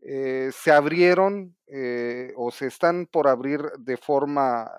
eh, 0.00 0.50
se 0.52 0.72
abrieron 0.72 1.56
o 2.36 2.50
se 2.50 2.66
están 2.66 3.06
por 3.06 3.28
abrir 3.28 3.60
de 3.78 3.96
forma 3.96 4.70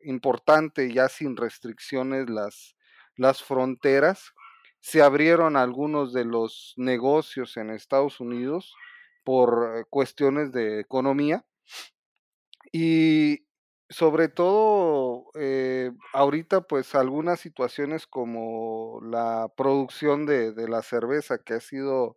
importante, 0.00 0.92
ya 0.92 1.08
sin 1.08 1.36
restricciones, 1.36 2.30
las, 2.30 2.76
las 3.18 3.42
fronteras. 3.44 4.32
Se 4.80 5.02
abrieron 5.02 5.56
algunos 5.56 6.14
de 6.14 6.24
los 6.24 6.74
negocios 6.78 7.56
en 7.58 7.70
Estados 7.70 8.20
Unidos 8.20 8.74
por 9.24 9.86
cuestiones 9.90 10.52
de 10.52 10.80
economía. 10.80 11.44
Y 12.72 13.46
sobre 13.88 14.28
todo, 14.28 15.26
eh, 15.34 15.90
ahorita, 16.12 16.62
pues 16.62 16.94
algunas 16.94 17.40
situaciones 17.40 18.06
como 18.06 19.00
la 19.02 19.48
producción 19.56 20.26
de, 20.26 20.52
de 20.52 20.68
la 20.68 20.82
cerveza 20.82 21.38
que 21.38 21.54
ha 21.54 21.60
sido 21.60 22.16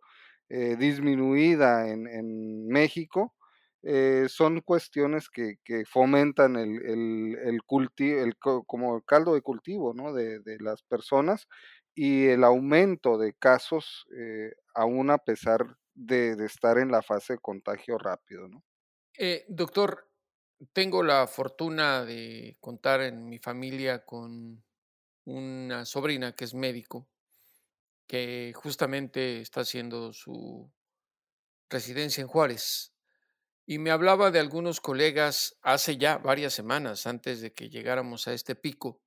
eh, 0.50 0.76
disminuida 0.76 1.88
en, 1.88 2.06
en 2.08 2.68
México, 2.68 3.34
eh, 3.82 4.26
son 4.28 4.60
cuestiones 4.60 5.28
que, 5.28 5.56
que 5.64 5.84
fomentan 5.84 6.56
el, 6.56 6.82
el, 6.84 7.38
el 7.44 7.62
cultivo, 7.64 8.20
el, 8.22 8.36
como 8.38 9.02
caldo 9.02 9.34
de 9.34 9.42
cultivo 9.42 9.94
¿no? 9.94 10.12
de, 10.12 10.40
de 10.40 10.58
las 10.60 10.82
personas 10.82 11.48
y 11.94 12.26
el 12.26 12.44
aumento 12.44 13.18
de 13.18 13.34
casos, 13.34 14.06
eh, 14.16 14.52
aún 14.74 15.10
a 15.10 15.18
pesar 15.18 15.76
de, 15.94 16.36
de, 16.36 16.46
estar 16.46 16.78
en 16.78 16.90
la 16.90 17.02
fase 17.02 17.34
de 17.34 17.38
contagio 17.38 17.98
rápido. 17.98 18.48
¿no? 18.48 18.64
Eh, 19.18 19.44
doctor, 19.48 20.10
tengo 20.72 21.02
la 21.02 21.26
fortuna 21.26 22.04
de 22.04 22.56
contar 22.60 23.02
en 23.02 23.28
mi 23.28 23.38
familia 23.38 24.04
con 24.04 24.64
una 25.24 25.84
sobrina 25.84 26.34
que 26.34 26.44
es 26.44 26.54
médico, 26.54 27.08
que 28.06 28.52
justamente 28.54 29.40
está 29.40 29.62
haciendo 29.62 30.12
su 30.12 30.72
residencia 31.70 32.22
en 32.22 32.28
Juárez. 32.28 32.91
Y 33.72 33.78
me 33.78 33.90
hablaba 33.90 34.30
de 34.30 34.38
algunos 34.38 34.82
colegas 34.82 35.56
hace 35.62 35.96
ya 35.96 36.18
varias 36.18 36.52
semanas, 36.52 37.06
antes 37.06 37.40
de 37.40 37.54
que 37.54 37.70
llegáramos 37.70 38.28
a 38.28 38.34
este 38.34 38.54
pico, 38.54 39.00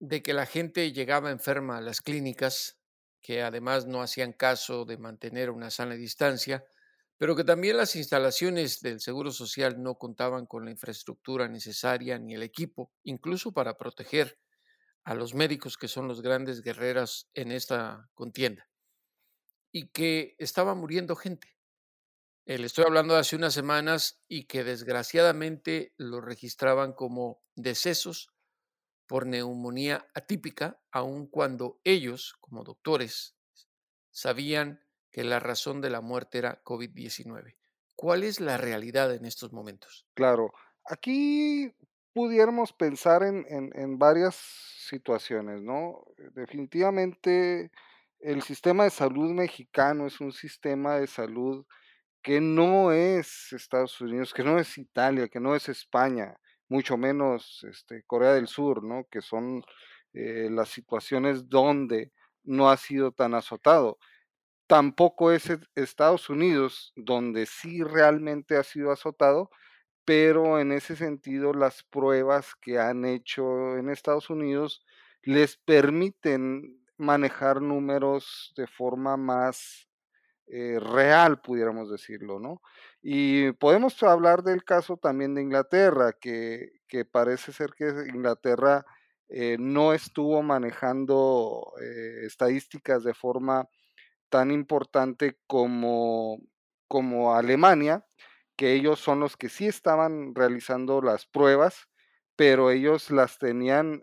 de 0.00 0.20
que 0.20 0.34
la 0.34 0.46
gente 0.46 0.90
llegaba 0.92 1.30
enferma 1.30 1.78
a 1.78 1.80
las 1.80 2.00
clínicas, 2.00 2.80
que 3.22 3.40
además 3.40 3.86
no 3.86 4.02
hacían 4.02 4.32
caso 4.32 4.84
de 4.84 4.98
mantener 4.98 5.50
una 5.50 5.70
sana 5.70 5.94
distancia, 5.94 6.64
pero 7.18 7.36
que 7.36 7.44
también 7.44 7.76
las 7.76 7.94
instalaciones 7.94 8.80
del 8.80 8.98
Seguro 8.98 9.30
Social 9.30 9.80
no 9.80 9.94
contaban 9.94 10.46
con 10.46 10.64
la 10.64 10.72
infraestructura 10.72 11.46
necesaria 11.46 12.18
ni 12.18 12.34
el 12.34 12.42
equipo, 12.42 12.90
incluso 13.04 13.52
para 13.52 13.78
proteger 13.78 14.40
a 15.04 15.14
los 15.14 15.34
médicos 15.34 15.76
que 15.76 15.86
son 15.86 16.08
los 16.08 16.20
grandes 16.20 16.62
guerreras 16.62 17.28
en 17.32 17.52
esta 17.52 18.10
contienda, 18.14 18.68
y 19.70 19.86
que 19.90 20.34
estaba 20.40 20.74
muriendo 20.74 21.14
gente. 21.14 21.57
Eh, 22.48 22.56
le 22.56 22.64
estoy 22.64 22.86
hablando 22.86 23.12
de 23.12 23.20
hace 23.20 23.36
unas 23.36 23.52
semanas 23.52 24.22
y 24.26 24.46
que 24.46 24.64
desgraciadamente 24.64 25.92
lo 25.98 26.22
registraban 26.22 26.94
como 26.94 27.42
decesos 27.54 28.32
por 29.06 29.26
neumonía 29.26 30.06
atípica, 30.14 30.80
aun 30.90 31.26
cuando 31.26 31.78
ellos, 31.84 32.38
como 32.40 32.64
doctores, 32.64 33.36
sabían 34.10 34.82
que 35.10 35.24
la 35.24 35.40
razón 35.40 35.82
de 35.82 35.90
la 35.90 36.00
muerte 36.00 36.38
era 36.38 36.64
COVID-19. 36.64 37.58
¿Cuál 37.94 38.24
es 38.24 38.40
la 38.40 38.56
realidad 38.56 39.14
en 39.14 39.26
estos 39.26 39.52
momentos? 39.52 40.06
Claro, 40.14 40.54
aquí 40.86 41.74
pudiéramos 42.14 42.72
pensar 42.72 43.24
en, 43.24 43.44
en, 43.50 43.78
en 43.78 43.98
varias 43.98 44.36
situaciones, 44.88 45.60
¿no? 45.60 46.02
Definitivamente 46.32 47.70
el 48.20 48.40
sistema 48.40 48.84
de 48.84 48.90
salud 48.90 49.32
mexicano 49.32 50.06
es 50.06 50.18
un 50.22 50.32
sistema 50.32 50.96
de 50.96 51.08
salud 51.08 51.66
que 52.22 52.40
no 52.40 52.92
es 52.92 53.52
Estados 53.52 54.00
Unidos, 54.00 54.34
que 54.34 54.44
no 54.44 54.58
es 54.58 54.78
Italia, 54.78 55.28
que 55.28 55.40
no 55.40 55.54
es 55.54 55.68
España, 55.68 56.36
mucho 56.68 56.96
menos 56.96 57.64
este, 57.68 58.02
Corea 58.04 58.34
del 58.34 58.48
Sur, 58.48 58.84
¿no? 58.84 59.06
Que 59.10 59.20
son 59.22 59.62
eh, 60.12 60.48
las 60.50 60.68
situaciones 60.70 61.48
donde 61.48 62.12
no 62.44 62.70
ha 62.70 62.76
sido 62.76 63.12
tan 63.12 63.34
azotado 63.34 63.98
tampoco 64.68 65.32
es 65.32 65.50
Estados 65.74 66.30
Unidos, 66.30 66.92
donde 66.94 67.46
sí 67.46 67.82
realmente 67.82 68.56
ha 68.56 68.62
sido 68.62 68.92
azotado, 68.92 69.50
pero 70.04 70.60
en 70.60 70.72
ese 70.72 70.94
sentido 70.94 71.52
las 71.54 71.82
pruebas 71.84 72.54
que 72.60 72.78
han 72.78 73.04
hecho 73.04 73.76
en 73.78 73.90
Estados 73.90 74.30
Unidos 74.30 74.84
les 75.22 75.56
permiten 75.56 76.84
manejar 76.98 77.62
números 77.62 78.52
de 78.56 78.66
forma 78.66 79.16
más 79.16 79.87
eh, 80.50 80.78
real, 80.80 81.40
pudiéramos 81.40 81.90
decirlo, 81.90 82.40
¿no? 82.40 82.62
Y 83.02 83.52
podemos 83.52 84.02
hablar 84.02 84.42
del 84.42 84.64
caso 84.64 84.96
también 84.96 85.34
de 85.34 85.42
Inglaterra, 85.42 86.14
que, 86.18 86.70
que 86.88 87.04
parece 87.04 87.52
ser 87.52 87.72
que 87.76 87.88
Inglaterra 88.08 88.86
eh, 89.28 89.56
no 89.60 89.92
estuvo 89.92 90.42
manejando 90.42 91.74
eh, 91.82 92.24
estadísticas 92.24 93.04
de 93.04 93.12
forma 93.12 93.68
tan 94.30 94.50
importante 94.50 95.38
como, 95.46 96.38
como 96.88 97.34
Alemania, 97.34 98.06
que 98.56 98.72
ellos 98.72 99.00
son 99.00 99.20
los 99.20 99.36
que 99.36 99.50
sí 99.50 99.66
estaban 99.66 100.34
realizando 100.34 101.02
las 101.02 101.26
pruebas, 101.26 101.88
pero 102.36 102.70
ellos 102.70 103.10
las 103.10 103.38
tenían 103.38 104.02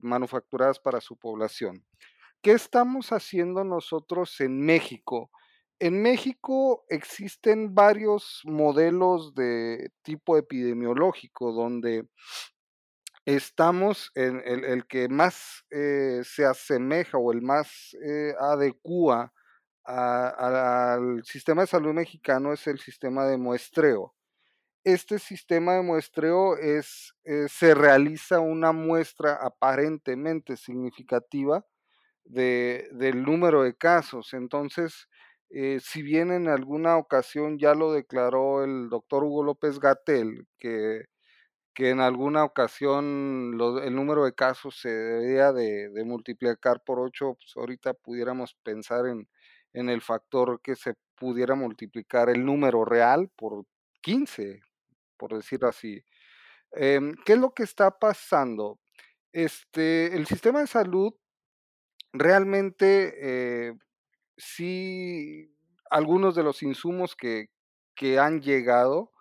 manufacturadas 0.00 0.78
para 0.78 1.00
su 1.00 1.16
población. 1.18 1.84
¿Qué 2.40 2.52
estamos 2.52 3.12
haciendo 3.12 3.64
nosotros 3.64 4.40
en 4.40 4.60
México? 4.60 5.30
En 5.84 6.00
México 6.00 6.86
existen 6.88 7.74
varios 7.74 8.40
modelos 8.44 9.34
de 9.34 9.92
tipo 10.00 10.38
epidemiológico 10.38 11.52
donde 11.52 12.08
estamos 13.26 14.10
en 14.14 14.40
el, 14.46 14.86
que 14.86 15.10
más 15.10 15.66
eh, 15.70 16.22
se 16.24 16.46
asemeja 16.46 17.18
o 17.18 17.32
el 17.32 17.42
más 17.42 17.94
eh, 18.02 18.32
adecua 18.40 19.34
al 19.84 21.22
sistema 21.26 21.60
de 21.60 21.68
salud 21.68 21.92
mexicano 21.92 22.54
es 22.54 22.66
el 22.66 22.78
sistema 22.78 23.26
de 23.26 23.36
muestreo. 23.36 24.14
Este 24.84 25.18
sistema 25.18 25.74
de 25.74 25.82
muestreo 25.82 26.56
es, 26.56 27.14
eh, 27.24 27.46
se 27.50 27.74
realiza 27.74 28.40
una 28.40 28.72
muestra 28.72 29.34
aparentemente 29.34 30.56
significativa 30.56 31.62
de, 32.24 32.88
del 32.92 33.22
número 33.22 33.62
de 33.62 33.76
casos. 33.76 34.32
Entonces, 34.32 35.08
eh, 35.54 35.80
si 35.80 36.02
bien 36.02 36.32
en 36.32 36.48
alguna 36.48 36.96
ocasión 36.98 37.58
ya 37.58 37.74
lo 37.74 37.92
declaró 37.92 38.64
el 38.64 38.88
doctor 38.90 39.24
Hugo 39.24 39.44
López 39.44 39.80
Gatel, 39.80 40.46
que 40.58 41.06
que 41.74 41.90
en 41.90 42.00
alguna 42.00 42.44
ocasión 42.44 43.58
el 43.82 43.94
número 43.94 44.24
de 44.24 44.34
casos 44.34 44.78
se 44.80 44.88
debería 44.90 45.52
de, 45.52 45.90
multiplicar 46.04 46.82
por 46.84 47.00
8, 47.00 47.34
pues 47.34 47.52
ahorita 47.56 47.94
pudiéramos 47.94 48.54
pensar 48.62 49.06
en, 49.06 49.28
en 49.72 49.90
el 49.90 50.00
factor 50.00 50.60
que 50.62 50.76
se 50.76 50.94
pudiera 51.16 51.56
multiplicar 51.56 52.30
el 52.30 52.44
número 52.44 52.84
real 52.84 53.28
por 53.36 53.66
15, 54.02 54.62
por 55.16 55.34
decirlo 55.34 55.68
así. 55.68 56.04
Eh, 56.76 57.00
¿Qué 57.24 57.32
es 57.34 57.38
lo 57.38 57.52
que 57.52 57.64
está 57.64 57.90
pasando? 57.98 58.78
Este, 59.32 60.16
el 60.16 60.26
sistema 60.26 60.60
de 60.60 60.68
salud 60.68 61.12
realmente 62.12 63.14
eh, 63.20 63.74
sí, 64.36 65.54
algunos 65.90 66.34
de 66.34 66.42
los 66.42 66.62
insumos 66.62 67.16
que, 67.16 67.50
que 67.94 68.18
han 68.18 68.40
llegado, 68.40 69.12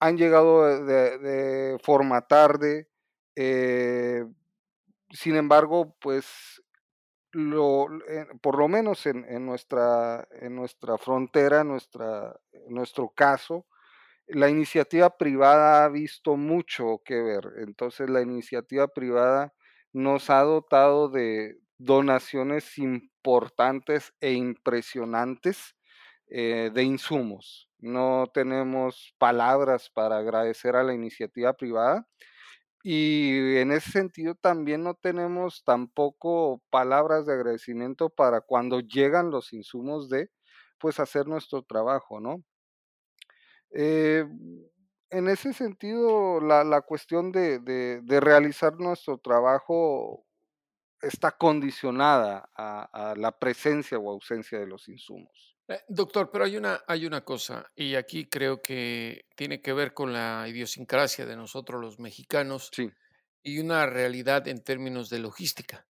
han 0.00 0.16
llegado 0.18 0.84
de, 0.84 1.18
de 1.18 1.78
forma 1.80 2.26
tarde. 2.26 2.88
Eh, 3.36 4.24
sin 5.10 5.36
embargo, 5.36 5.96
pues 6.00 6.62
lo, 7.32 7.86
eh, 8.08 8.26
por 8.42 8.58
lo 8.58 8.68
menos 8.68 9.06
en, 9.06 9.24
en, 9.28 9.46
nuestra, 9.46 10.28
en 10.32 10.54
nuestra 10.54 10.98
frontera, 10.98 11.64
nuestra, 11.64 12.36
en 12.52 12.74
nuestro 12.74 13.10
caso, 13.10 13.66
la 14.26 14.48
iniciativa 14.48 15.16
privada 15.16 15.84
ha 15.84 15.88
visto 15.88 16.36
mucho 16.36 17.02
que 17.04 17.20
ver. 17.22 17.44
Entonces 17.58 18.10
la 18.10 18.22
iniciativa 18.22 18.88
privada 18.88 19.54
nos 19.92 20.30
ha 20.30 20.42
dotado 20.42 21.08
de 21.10 21.58
donaciones 21.78 22.78
importantes 22.78 24.12
e 24.20 24.32
impresionantes 24.32 25.74
eh, 26.28 26.70
de 26.72 26.82
insumos. 26.82 27.68
No 27.78 28.26
tenemos 28.32 29.14
palabras 29.18 29.90
para 29.90 30.18
agradecer 30.18 30.76
a 30.76 30.82
la 30.84 30.94
iniciativa 30.94 31.52
privada 31.52 32.06
y 32.82 33.56
en 33.58 33.72
ese 33.72 33.90
sentido 33.90 34.34
también 34.34 34.82
no 34.82 34.94
tenemos 34.94 35.62
tampoco 35.64 36.62
palabras 36.70 37.26
de 37.26 37.34
agradecimiento 37.34 38.10
para 38.10 38.40
cuando 38.40 38.80
llegan 38.80 39.30
los 39.30 39.52
insumos 39.52 40.08
de 40.08 40.30
pues 40.78 40.98
hacer 40.98 41.28
nuestro 41.28 41.62
trabajo, 41.62 42.18
¿no? 42.20 42.42
Eh, 43.72 44.24
en 45.10 45.28
ese 45.28 45.52
sentido, 45.52 46.40
la, 46.40 46.64
la 46.64 46.80
cuestión 46.80 47.32
de, 47.32 47.58
de, 47.58 48.00
de, 48.02 48.20
realizar 48.20 48.78
nuestro 48.80 49.18
trabajo 49.18 50.24
está 51.02 51.32
condicionada 51.32 52.50
a, 52.54 53.10
a, 53.10 53.14
la 53.16 53.38
presencia 53.38 53.98
o 53.98 54.10
ausencia 54.10 54.58
de 54.58 54.66
los 54.66 54.88
insumos. 54.88 55.56
Eh, 55.68 55.80
doctor, 55.88 56.30
pero 56.30 56.44
hay 56.44 56.56
una, 56.56 56.82
hay 56.86 57.06
una 57.06 57.24
cosa, 57.24 57.70
y 57.74 57.94
aquí 57.94 58.28
creo 58.28 58.60
que 58.62 59.26
tiene 59.36 59.60
que 59.60 59.72
ver 59.72 59.94
con 59.94 60.12
la 60.12 60.46
idiosincrasia 60.48 61.26
de 61.26 61.36
nosotros 61.36 61.80
los 61.80 61.98
mexicanos 61.98 62.70
sí. 62.72 62.90
y 63.42 63.58
una 63.58 63.86
realidad 63.86 64.48
en 64.48 64.62
términos 64.62 65.08
de 65.08 65.18
logística. 65.20 65.86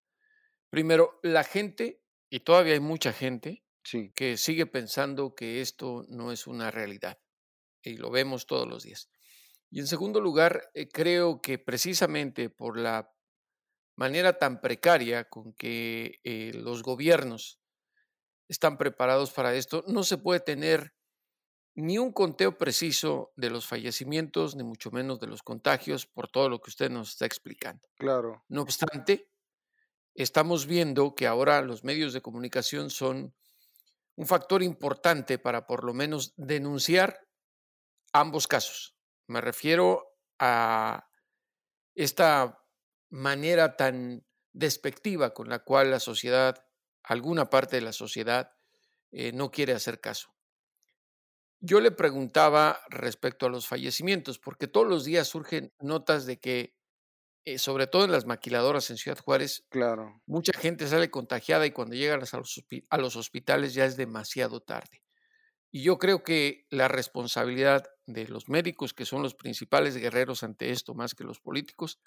Primero, 0.69 1.19
la 1.23 1.43
gente, 1.43 2.01
y 2.29 2.41
todavía 2.41 2.73
hay 2.73 2.79
mucha 2.79 3.13
gente, 3.13 3.63
sí. 3.83 4.11
que 4.15 4.37
sigue 4.37 4.65
pensando 4.65 5.35
que 5.35 5.61
esto 5.61 6.05
no 6.09 6.31
es 6.31 6.47
una 6.47 6.71
realidad 6.71 7.19
y 7.83 7.97
lo 7.97 8.11
vemos 8.11 8.45
todos 8.45 8.67
los 8.67 8.83
días. 8.83 9.09
Y 9.69 9.79
en 9.79 9.87
segundo 9.87 10.19
lugar, 10.19 10.69
eh, 10.73 10.89
creo 10.89 11.41
que 11.41 11.57
precisamente 11.57 12.49
por 12.49 12.77
la 12.77 13.11
manera 14.01 14.33
tan 14.39 14.61
precaria 14.61 15.29
con 15.29 15.53
que 15.53 16.19
eh, 16.23 16.53
los 16.55 16.81
gobiernos 16.81 17.59
están 18.47 18.75
preparados 18.75 19.31
para 19.31 19.53
esto, 19.53 19.83
no 19.87 20.03
se 20.03 20.17
puede 20.17 20.39
tener 20.39 20.95
ni 21.75 21.99
un 21.99 22.11
conteo 22.11 22.57
preciso 22.57 23.31
de 23.35 23.51
los 23.51 23.67
fallecimientos, 23.67 24.55
ni 24.55 24.63
mucho 24.63 24.89
menos 24.89 25.19
de 25.19 25.27
los 25.27 25.43
contagios, 25.43 26.07
por 26.07 26.27
todo 26.29 26.49
lo 26.49 26.59
que 26.59 26.71
usted 26.71 26.89
nos 26.89 27.09
está 27.09 27.27
explicando. 27.27 27.87
Claro. 27.95 28.43
No 28.49 28.63
obstante, 28.63 29.29
estamos 30.15 30.65
viendo 30.65 31.13
que 31.13 31.27
ahora 31.27 31.61
los 31.61 31.83
medios 31.83 32.11
de 32.11 32.21
comunicación 32.21 32.89
son 32.89 33.35
un 34.15 34.25
factor 34.25 34.63
importante 34.63 35.37
para 35.37 35.67
por 35.67 35.83
lo 35.83 35.93
menos 35.93 36.33
denunciar 36.37 37.19
ambos 38.13 38.47
casos. 38.47 38.95
Me 39.27 39.41
refiero 39.41 40.17
a 40.39 41.07
esta 41.93 42.60
manera 43.11 43.75
tan 43.77 44.25
despectiva 44.53 45.33
con 45.33 45.49
la 45.49 45.59
cual 45.59 45.91
la 45.91 45.99
sociedad, 45.99 46.65
alguna 47.03 47.49
parte 47.49 47.75
de 47.75 47.83
la 47.83 47.93
sociedad, 47.93 48.53
eh, 49.11 49.31
no 49.33 49.51
quiere 49.51 49.73
hacer 49.73 49.99
caso. 49.99 50.33
Yo 51.59 51.79
le 51.79 51.91
preguntaba 51.91 52.79
respecto 52.89 53.45
a 53.45 53.49
los 53.49 53.67
fallecimientos, 53.67 54.39
porque 54.39 54.67
todos 54.67 54.87
los 54.87 55.05
días 55.05 55.27
surgen 55.27 55.73
notas 55.79 56.25
de 56.25 56.39
que, 56.39 56.75
eh, 57.45 57.59
sobre 57.59 57.85
todo 57.85 58.05
en 58.05 58.11
las 58.11 58.25
maquiladoras 58.25 58.89
en 58.89 58.97
Ciudad 58.97 59.19
Juárez, 59.19 59.65
claro. 59.69 60.21
mucha 60.25 60.57
gente 60.57 60.87
sale 60.87 61.11
contagiada 61.11 61.65
y 61.65 61.71
cuando 61.71 61.95
llegan 61.95 62.21
a 62.21 62.37
los, 62.37 62.65
a 62.89 62.97
los 62.97 63.15
hospitales 63.15 63.73
ya 63.73 63.85
es 63.85 63.95
demasiado 63.95 64.61
tarde. 64.61 65.03
Y 65.69 65.83
yo 65.83 65.99
creo 65.99 66.23
que 66.23 66.65
la 66.69 66.87
responsabilidad 66.87 67.85
de 68.05 68.27
los 68.27 68.49
médicos, 68.49 68.93
que 68.93 69.05
son 69.05 69.21
los 69.21 69.35
principales 69.35 69.95
guerreros 69.95 70.43
ante 70.43 70.71
esto, 70.71 70.93
más 70.93 71.13
que 71.13 71.23
los 71.23 71.39
políticos, 71.39 71.99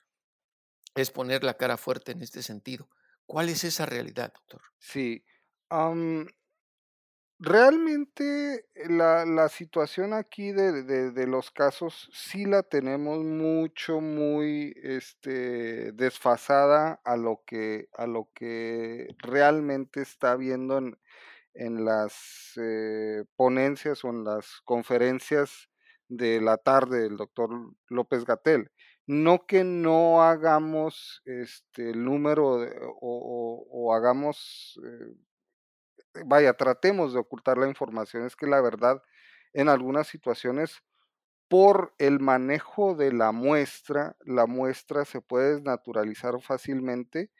es 0.94 1.10
poner 1.10 1.44
la 1.44 1.54
cara 1.54 1.76
fuerte 1.76 2.12
en 2.12 2.22
este 2.22 2.42
sentido. 2.42 2.88
¿Cuál 3.26 3.48
es 3.48 3.64
esa 3.64 3.86
realidad, 3.86 4.32
doctor? 4.32 4.62
Sí. 4.78 5.24
Realmente 7.40 8.66
la, 8.88 9.26
la, 9.26 9.48
situación 9.48 10.14
aquí 10.14 10.52
de, 10.52 10.84
de, 10.84 11.10
de, 11.10 11.26
los 11.26 11.50
casos 11.50 12.08
sí 12.12 12.44
la 12.44 12.62
tenemos 12.62 13.24
mucho, 13.24 14.00
muy 14.00 14.72
este, 14.82 15.92
desfasada 15.92 17.00
a 17.04 17.16
lo, 17.16 17.42
que, 17.44 17.88
a 17.92 18.06
lo 18.06 18.30
que 18.34 19.08
realmente 19.18 20.00
está 20.00 20.36
viendo 20.36 20.78
en, 20.78 20.96
en 21.54 21.84
las 21.84 22.52
eh, 22.56 23.24
ponencias 23.36 24.04
o 24.04 24.10
en 24.10 24.24
las 24.24 24.60
conferencias 24.64 25.68
de 26.08 26.40
la 26.40 26.56
tarde 26.56 27.02
del 27.02 27.16
doctor 27.16 27.50
López 27.88 28.24
Gatel. 28.24 28.70
No 29.06 29.46
que 29.46 29.64
no 29.64 30.22
hagamos 30.22 31.22
este, 31.26 31.90
el 31.90 32.04
número 32.04 32.54
o, 33.00 33.66
o, 33.70 33.94
hagamos, 33.94 34.80
eh, 34.82 35.14
vaya, 36.24 36.54
tratemos 36.54 37.12
de 37.12 37.20
ocultar 37.20 37.58
la 37.58 37.68
información, 37.68 38.24
es 38.24 38.36
que 38.36 38.46
la 38.46 38.60
verdad 38.60 39.02
en 39.52 39.68
algunas 39.68 40.08
situaciones 40.08 40.82
por 41.48 41.94
el 41.98 42.20
manejo 42.20 42.94
de 42.96 43.12
la 43.12 43.32
muestra, 43.32 44.16
la 44.24 44.46
muestra 44.46 45.04
se 45.04 45.20
puede 45.22 45.54
desnaturalizar 45.56 46.40
fácilmente 46.42 47.30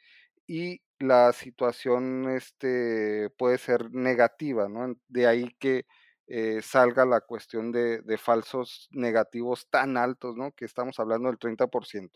y 0.47 0.81
la 0.99 1.33
situación 1.33 2.29
este, 2.29 3.29
puede 3.37 3.57
ser 3.59 3.91
negativa, 3.93 4.69
¿no? 4.69 4.95
De 5.09 5.27
ahí 5.27 5.55
que 5.59 5.85
eh, 6.27 6.61
salga 6.63 7.05
la 7.05 7.21
cuestión 7.21 7.71
de, 7.71 8.01
falsos 8.17 8.87
negativos 8.91 9.67
tan 9.69 9.95
altos, 9.97 10.35
¿no? 10.35 10.51
Que 10.53 10.65
estamos 10.65 10.99
hablando 10.99 11.29
del 11.29 11.37
30%. 11.37 12.09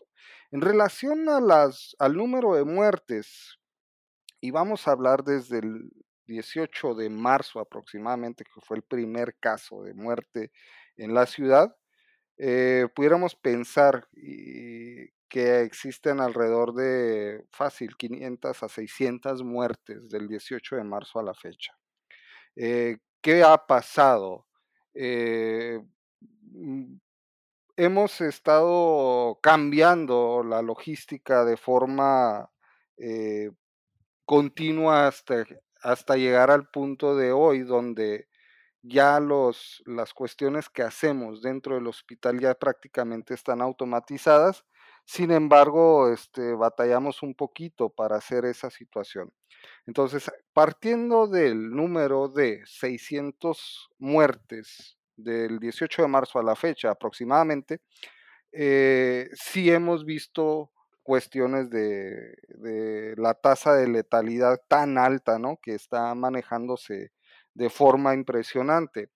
En 0.50 0.60
relación 0.60 1.28
al 1.28 2.16
número 2.16 2.54
de 2.54 2.64
muertes, 2.64 3.58
y 4.40 4.50
vamos 4.50 4.88
a 4.88 4.92
hablar 4.92 5.22
desde 5.22 5.58
el 5.58 5.90
18 6.26 6.94
de 6.94 7.10
marzo 7.10 7.60
aproximadamente, 7.60 8.44
que 8.44 8.60
fue 8.60 8.78
el 8.78 8.82
primer 8.82 9.36
caso 9.38 9.82
de 9.82 9.94
muerte 9.94 10.50
en 10.96 11.14
la 11.14 11.26
ciudad, 11.26 11.76
eh, 12.36 12.88
pudiéramos 12.94 13.36
pensar 13.36 14.08
que 15.28 15.62
existen 15.62 16.20
alrededor 16.20 16.74
de 16.74 17.44
fácil 17.50 17.96
500 17.96 18.62
a 18.62 18.68
600 18.68 19.44
muertes 19.44 20.10
del 20.10 20.26
18 20.26 20.76
de 20.76 20.84
marzo 20.84 21.20
a 21.20 21.22
la 21.22 21.34
fecha. 21.34 21.72
Eh, 22.56 22.98
¿Qué 23.22 23.42
ha 23.42 23.66
pasado? 23.66 24.46
Eh, 24.94 25.82
hemos 27.76 28.20
estado 28.22 29.38
cambiando 29.42 30.42
la 30.42 30.62
logística 30.62 31.44
de 31.44 31.58
forma 31.58 32.50
eh, 32.96 33.50
continua 34.24 35.06
hasta, 35.06 35.44
hasta 35.82 36.16
llegar 36.16 36.50
al 36.50 36.68
punto 36.70 37.14
de 37.14 37.32
hoy 37.32 37.60
donde 37.60 38.28
ya 38.82 39.20
los, 39.20 39.82
las 39.84 40.14
cuestiones 40.14 40.70
que 40.70 40.82
hacemos 40.82 41.42
dentro 41.42 41.74
del 41.74 41.88
hospital 41.88 42.40
ya 42.40 42.54
prácticamente 42.54 43.34
están 43.34 43.60
automatizadas 43.60 44.64
sin 45.04 45.30
embargo, 45.30 46.12
este, 46.12 46.54
batallamos 46.54 47.22
un 47.22 47.34
poquito 47.34 47.88
para 47.88 48.16
hacer 48.16 48.44
esa 48.44 48.70
situación. 48.70 49.32
Entonces, 49.86 50.30
partiendo 50.52 51.26
del 51.26 51.70
número 51.70 52.28
de 52.28 52.62
600 52.66 53.90
muertes 53.98 54.96
del 55.16 55.58
18 55.58 56.02
de 56.02 56.08
marzo 56.08 56.38
a 56.38 56.42
la 56.42 56.56
fecha 56.56 56.90
aproximadamente, 56.90 57.80
eh, 58.52 59.28
sí 59.34 59.70
hemos 59.70 60.04
visto 60.04 60.70
cuestiones 61.02 61.70
de, 61.70 62.36
de, 62.48 63.14
la 63.16 63.34
tasa 63.34 63.74
de 63.74 63.88
letalidad 63.88 64.60
tan 64.68 64.98
alta, 64.98 65.38
¿no? 65.38 65.58
Que 65.62 65.74
está 65.74 66.14
manejándose 66.14 67.12
de 67.54 67.70
forma 67.70 68.14
impresionante. 68.14 69.10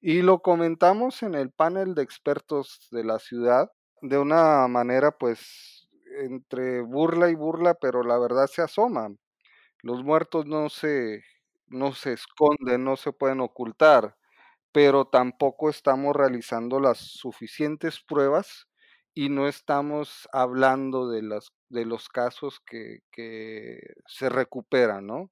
Y 0.00 0.22
lo 0.22 0.40
comentamos 0.40 1.22
en 1.22 1.34
el 1.34 1.50
panel 1.50 1.94
de 1.94 2.02
expertos 2.02 2.88
de 2.90 3.04
la 3.04 3.18
ciudad, 3.18 3.70
de 4.02 4.18
una 4.18 4.66
manera 4.68 5.12
pues 5.12 5.88
entre 6.20 6.80
burla 6.82 7.30
y 7.30 7.34
burla, 7.34 7.74
pero 7.74 8.02
la 8.02 8.18
verdad 8.18 8.46
se 8.46 8.62
asoma. 8.62 9.08
Los 9.82 10.04
muertos 10.04 10.46
no 10.46 10.68
se, 10.68 11.22
no 11.66 11.92
se 11.94 12.12
esconden, 12.12 12.84
no 12.84 12.96
se 12.96 13.12
pueden 13.12 13.40
ocultar, 13.40 14.16
pero 14.72 15.06
tampoco 15.06 15.70
estamos 15.70 16.14
realizando 16.14 16.80
las 16.80 16.98
suficientes 16.98 18.00
pruebas 18.00 18.66
y 19.14 19.28
no 19.28 19.48
estamos 19.48 20.28
hablando 20.32 21.08
de, 21.08 21.22
las, 21.22 21.52
de 21.68 21.84
los 21.84 22.08
casos 22.08 22.60
que, 22.66 22.98
que 23.10 23.80
se 24.06 24.28
recuperan, 24.28 25.06
¿no? 25.06 25.30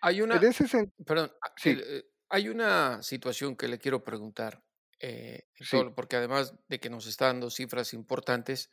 Hay 0.00 0.20
una, 0.20 0.36
ese 0.36 0.92
perdón, 1.04 1.32
sí. 1.56 1.70
el, 1.70 2.06
hay 2.28 2.48
una 2.48 3.02
situación 3.02 3.56
que 3.56 3.68
le 3.68 3.78
quiero 3.78 4.04
preguntar. 4.04 4.62
Eh, 5.00 5.48
sí. 5.60 5.78
porque 5.94 6.16
además 6.16 6.54
de 6.68 6.80
que 6.80 6.90
nos 6.90 7.06
está 7.06 7.26
dando 7.26 7.50
cifras 7.50 7.92
importantes, 7.94 8.72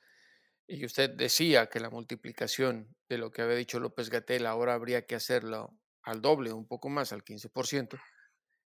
y 0.67 0.85
usted 0.85 1.11
decía 1.11 1.67
que 1.69 1.79
la 1.81 1.89
multiplicación 1.91 2.95
de 3.09 3.17
lo 3.19 3.31
que 3.31 3.41
había 3.43 3.55
dicho 3.57 3.79
López 3.79 4.09
Gatel 4.09 4.45
ahora 4.47 4.75
habría 4.75 5.05
que 5.07 5.15
hacerlo 5.15 5.77
al 6.03 6.21
doble, 6.21 6.53
un 6.53 6.67
poco 6.67 6.89
más, 6.89 7.13
al 7.13 7.23
15%, 7.23 7.99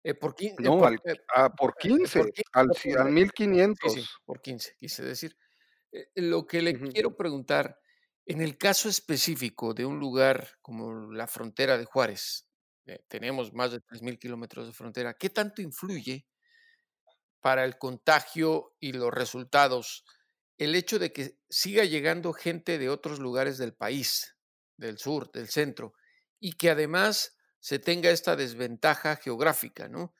Eh, 0.03 0.15
por, 0.15 0.35
eh, 0.57 0.57
No, 0.57 0.77
por, 0.77 0.89
al, 0.89 0.95
eh, 1.05 1.15
ah, 1.35 1.49
por 1.55 1.75
eh, 1.79 1.93
por 2.13 2.31
15, 2.31 2.33
15, 2.33 2.43
al, 2.53 2.69
al 2.97 3.09
Sí, 3.09 3.09
1500. 3.11 3.91
sí, 3.91 4.11
por 4.25 4.41
15, 4.41 4.75
quise 4.79 5.03
decir. 5.03 5.37
Eh, 5.93 6.07
lo 6.15 6.47
que 6.47 6.61
le 6.61 6.81
quiero 6.93 7.17
preguntar, 7.17 7.79
en 8.25 8.41
el 8.41 8.57
caso 8.57 8.89
específico 8.89 9.73
de 9.75 9.85
un 9.85 9.99
lugar 9.99 10.49
como 10.61 11.11
la 11.13 11.27
frontera 11.27 11.77
de 11.77 11.85
Juárez, 11.85 12.49
eh, 12.87 13.03
tenemos 13.09 13.53
más 13.53 13.71
de 13.73 13.81
3.000 13.81 14.19
kilómetros 14.19 14.67
de 14.67 14.73
frontera, 14.73 15.15
¿qué 15.15 15.29
tanto 15.31 15.61
influye 15.63 16.27
para 17.41 17.65
el 17.65 17.77
contagio 17.77 18.75
y 18.79 18.93
los 18.93 19.11
resultados 19.11 20.05
el 20.61 20.75
hecho 20.75 20.99
de 20.99 21.11
que 21.11 21.39
siga 21.49 21.85
llegando 21.85 22.33
gente 22.33 22.77
de 22.77 22.87
otros 22.89 23.17
lugares 23.17 23.57
del 23.57 23.73
país, 23.73 24.37
del 24.77 24.99
sur, 24.99 25.31
del 25.31 25.49
centro, 25.49 25.95
y 26.39 26.53
que 26.53 26.69
además 26.69 27.35
se 27.59 27.79
tenga 27.79 28.11
esta 28.11 28.35
desventaja 28.35 29.15
geográfica, 29.15 29.87
¿no? 29.87 30.13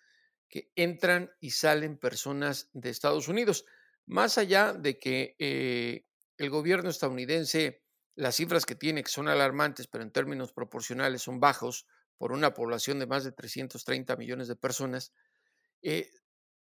Que 0.50 0.72
entran 0.76 1.32
y 1.40 1.52
salen 1.52 1.96
personas 1.96 2.72
de 2.74 2.90
Estados 2.90 3.28
Unidos, 3.28 3.66
más 4.08 4.40
allá 4.40 4.74
de 4.74 4.98
que 4.98 5.36
eh, 5.38 6.08
el 6.38 6.50
gobierno 6.50 6.90
estadounidense, 6.90 7.84
las 8.16 8.36
cifras 8.36 8.66
que 8.66 8.74
tiene, 8.74 9.04
que 9.04 9.12
son 9.12 9.28
alarmantes, 9.28 9.86
pero 9.86 10.04
en 10.04 10.12
términos 10.12 10.54
proporcionales 10.54 11.22
son 11.22 11.40
bajos, 11.40 11.86
por 12.18 12.32
una 12.32 12.56
población 12.56 12.98
de 12.98 13.06
más 13.06 13.24
de 13.24 13.32
330 13.32 14.16
millones 14.16 14.48
de 14.48 14.56
personas, 14.56 15.14
eh, 15.84 16.10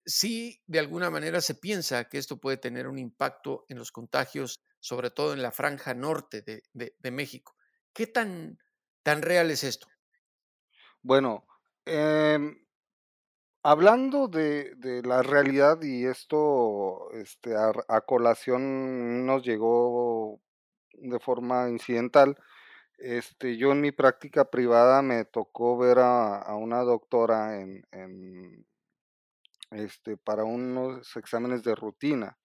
sí 0.06 0.62
de 0.66 0.78
alguna 0.78 1.10
manera 1.10 1.40
se 1.40 1.54
piensa 1.54 2.08
que 2.08 2.18
esto 2.18 2.38
puede 2.38 2.56
tener 2.56 2.86
un 2.86 2.98
impacto 2.98 3.64
en 3.68 3.78
los 3.78 3.92
contagios, 3.92 4.62
sobre 4.80 5.10
todo 5.10 5.32
en 5.32 5.42
la 5.42 5.50
franja 5.50 5.94
norte 5.94 6.42
de, 6.42 7.10
México. 7.10 7.56
¿Qué 7.92 8.06
tan, 8.06 8.58
tan 9.02 9.22
real 9.22 9.50
es 9.50 9.64
esto? 9.64 9.88
Bueno, 11.02 11.46
em, 11.84 12.64
hablando 13.62 14.28
de, 14.28 15.02
la 15.04 15.22
realidad 15.22 15.82
y 15.82 16.06
esto 16.06 17.10
este, 17.12 17.54
a, 17.56 18.00
colación 18.02 19.26
nos 19.26 19.42
llegó 19.42 20.40
de 20.92 21.18
forma 21.18 21.68
incidental, 21.68 22.36
este, 22.98 23.56
yo 23.56 23.72
en 23.72 23.80
mi 23.80 23.90
práctica 23.90 24.50
privada 24.50 25.02
me 25.02 25.24
tocó 25.24 25.76
ver 25.76 25.98
a, 25.98 26.54
una 26.56 26.82
doctora 26.82 27.60
en, 27.60 28.66
este, 29.74 30.16
para 30.16 30.44
unos 30.44 31.16
exámenes 31.16 31.62
de 31.62 31.74
rutina. 31.74 32.38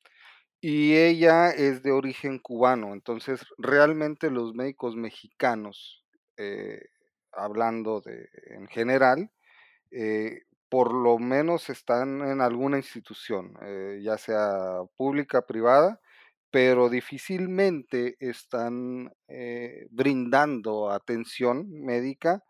Y 0.61 0.95
ella 0.95 1.51
es 1.51 1.83
de 1.83 1.91
origen 1.91 2.37
cubano, 2.39 2.93
entonces 2.93 3.45
realmente 3.57 4.29
los 4.29 4.53
médicos 4.53 4.95
mexicanos, 4.95 6.03
eh, 6.37 6.81
hablando 7.31 8.01
de 8.01 8.27
en 8.47 8.67
general, 8.67 9.31
eh, 9.91 10.43
por 10.69 10.93
lo 10.93 11.17
menos 11.17 11.69
están 11.69 12.21
en 12.27 12.41
alguna 12.41 12.77
institución, 12.77 13.53
eh, 13.61 14.01
ya 14.03 14.17
sea 14.17 14.81
pública, 14.97 15.43
privada, 15.47 16.01
pero 16.51 16.89
difícilmente 16.89 18.17
están 18.19 19.13
brindando 19.91 20.89
atención 20.89 21.69
médica 21.69 22.43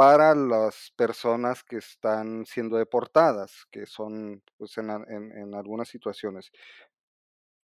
para 0.00 0.34
las 0.34 0.94
personas 0.96 1.62
que 1.62 1.76
están 1.76 2.46
siendo 2.46 2.78
deportadas, 2.78 3.66
que 3.70 3.84
son 3.84 4.42
pues, 4.56 4.78
en, 4.78 4.88
en- 4.88 5.54
algunas 5.54 5.88
situaciones. 5.88 6.50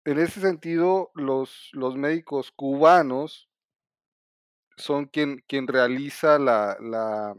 En 0.06 0.20
ese 0.20 0.40
sentido, 0.42 1.10
los, 1.16 1.70
los 1.74 1.96
médicos 1.98 2.52
cubanos 2.52 3.50
son 4.78 5.06
quien, 5.06 5.44
quien 5.48 5.68
realiza 5.68 6.38
la, 6.40 6.78
la, 6.82 7.36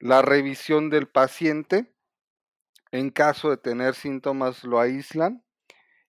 la 0.00 0.22
revisión 0.22 0.90
del 0.90 1.08
paciente. 1.08 1.94
En 2.92 3.10
caso 3.10 3.50
de 3.50 3.56
tener 3.56 3.94
síntomas, 3.94 4.64
lo 4.64 4.80
aíslan. 4.80 5.44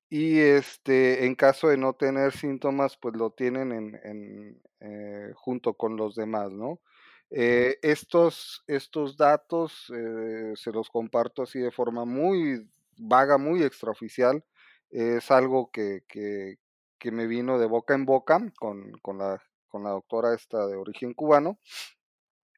Y 0.09 0.39
este, 0.39 1.25
en 1.25 1.35
caso 1.35 1.69
de 1.69 1.77
no 1.77 1.93
tener 1.93 2.33
síntomas, 2.33 2.97
pues 2.97 3.15
lo 3.17 3.31
tienen 3.31 3.71
en, 3.73 3.99
en, 4.03 4.63
eh, 4.81 5.33
junto 5.35 5.75
con 5.75 5.97
los 5.97 6.15
demás, 6.15 6.51
¿no? 6.51 6.81
Eh, 7.33 7.79
estos, 7.81 8.61
estos 8.67 9.15
datos 9.15 9.89
eh, 9.95 10.51
se 10.55 10.71
los 10.71 10.89
comparto 10.89 11.43
así 11.43 11.59
de 11.59 11.71
forma 11.71 12.03
muy 12.03 12.69
vaga, 12.97 13.37
muy 13.37 13.63
extraoficial. 13.63 14.43
Es 14.89 15.31
algo 15.31 15.71
que, 15.71 16.03
que, 16.07 16.57
me 17.11 17.27
vino 17.27 17.57
de 17.57 17.65
boca 17.65 17.93
en 17.95 18.05
boca 18.05 18.39
con, 18.59 18.91
con, 19.01 19.17
la, 19.17 19.41
con 19.69 19.83
la 19.83 19.91
doctora 19.91 20.35
esta 20.35 20.67
de 20.67 20.75
origen 20.75 21.13
cubano. 21.13 21.57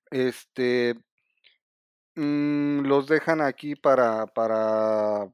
Este, 0.10 0.96
mm, 2.16 2.82
los 2.82 3.08
dejan 3.08 3.42
aquí 3.42 3.76
para, 3.76 4.26
para 4.28 5.32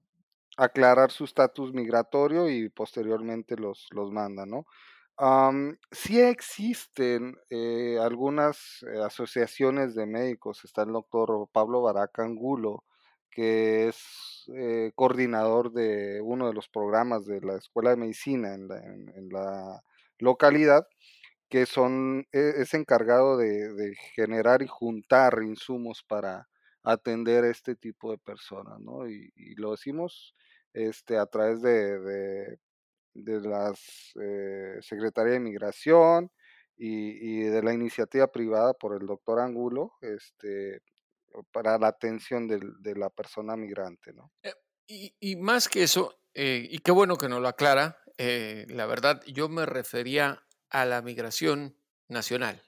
aclarar 0.57 1.11
su 1.11 1.23
estatus 1.23 1.73
migratorio 1.73 2.49
y 2.49 2.69
posteriormente 2.69 3.55
los, 3.55 3.87
los 3.91 4.11
mandan, 4.11 4.49
¿no? 4.49 4.65
Sí 5.91 6.21
existen 6.21 7.35
eh, 7.49 7.97
algunas 8.01 8.83
eh, 8.83 8.99
asociaciones 9.03 9.93
de 9.93 10.05
médicos, 10.05 10.63
está 10.63 10.83
el 10.83 10.93
doctor 10.93 11.49
Pablo 11.51 11.81
Baraca 11.81 12.23
Angulo, 12.23 12.85
que 13.29 13.89
es 13.89 14.45
eh, 14.55 14.91
coordinador 14.95 15.73
de 15.73 16.21
uno 16.21 16.47
de 16.47 16.53
los 16.53 16.69
programas 16.69 17.25
de 17.25 17.41
la 17.41 17.57
Escuela 17.57 17.89
de 17.89 17.97
Medicina 17.97 18.53
en 18.53 18.69
la, 19.29 19.81
localidad, 20.19 20.85
que 21.49 21.65
son, 21.65 22.27
e- 22.31 22.53
es 22.57 22.73
encargado 22.73 23.37
de, 23.37 23.95
generar 24.15 24.61
y 24.61 24.67
juntar 24.67 25.41
insumos 25.43 26.03
para 26.07 26.47
atender 26.83 27.45
este 27.45 27.75
tipo 27.75 28.11
de 28.11 28.17
personas, 28.19 28.79
¿no? 28.81 29.09
Y, 29.09 29.31
y 29.35 29.55
lo 29.55 29.71
decimos 29.71 30.35
este, 30.73 31.17
a 31.17 31.25
través 31.25 31.61
de, 31.61 32.57
de 33.23 33.41
las 33.41 34.11
eh, 34.21 34.77
Secretaría 34.81 35.33
de 35.33 35.39
Migración 35.39 36.31
y, 36.77 37.41
de 37.41 37.61
la 37.61 37.73
iniciativa 37.73 38.27
privada 38.31 38.73
por 38.73 38.99
el 38.99 39.05
doctor 39.05 39.39
Angulo, 39.39 39.93
este, 40.01 40.81
para 41.51 41.77
la 41.77 41.87
atención 41.87 42.47
del- 42.47 42.81
de 42.81 42.95
la 42.95 43.09
persona 43.09 43.57
migrante, 43.57 44.13
¿no? 44.13 44.31
Eh, 44.43 44.53
y, 45.19 45.35
más 45.35 45.67
que 45.67 45.83
eso, 45.83 46.21
eh, 46.33 46.67
y 46.69 46.79
qué 46.79 46.91
bueno 46.91 47.17
que 47.17 47.27
nos 47.29 47.41
lo 47.41 47.47
aclara, 47.47 47.97
la 48.17 48.85
verdad, 48.85 49.21
yo 49.27 49.47
me 49.47 49.65
refería 49.65 50.45
a 50.69 50.85
la 50.85 51.01
migración 51.01 51.77
nacional. 52.09 52.61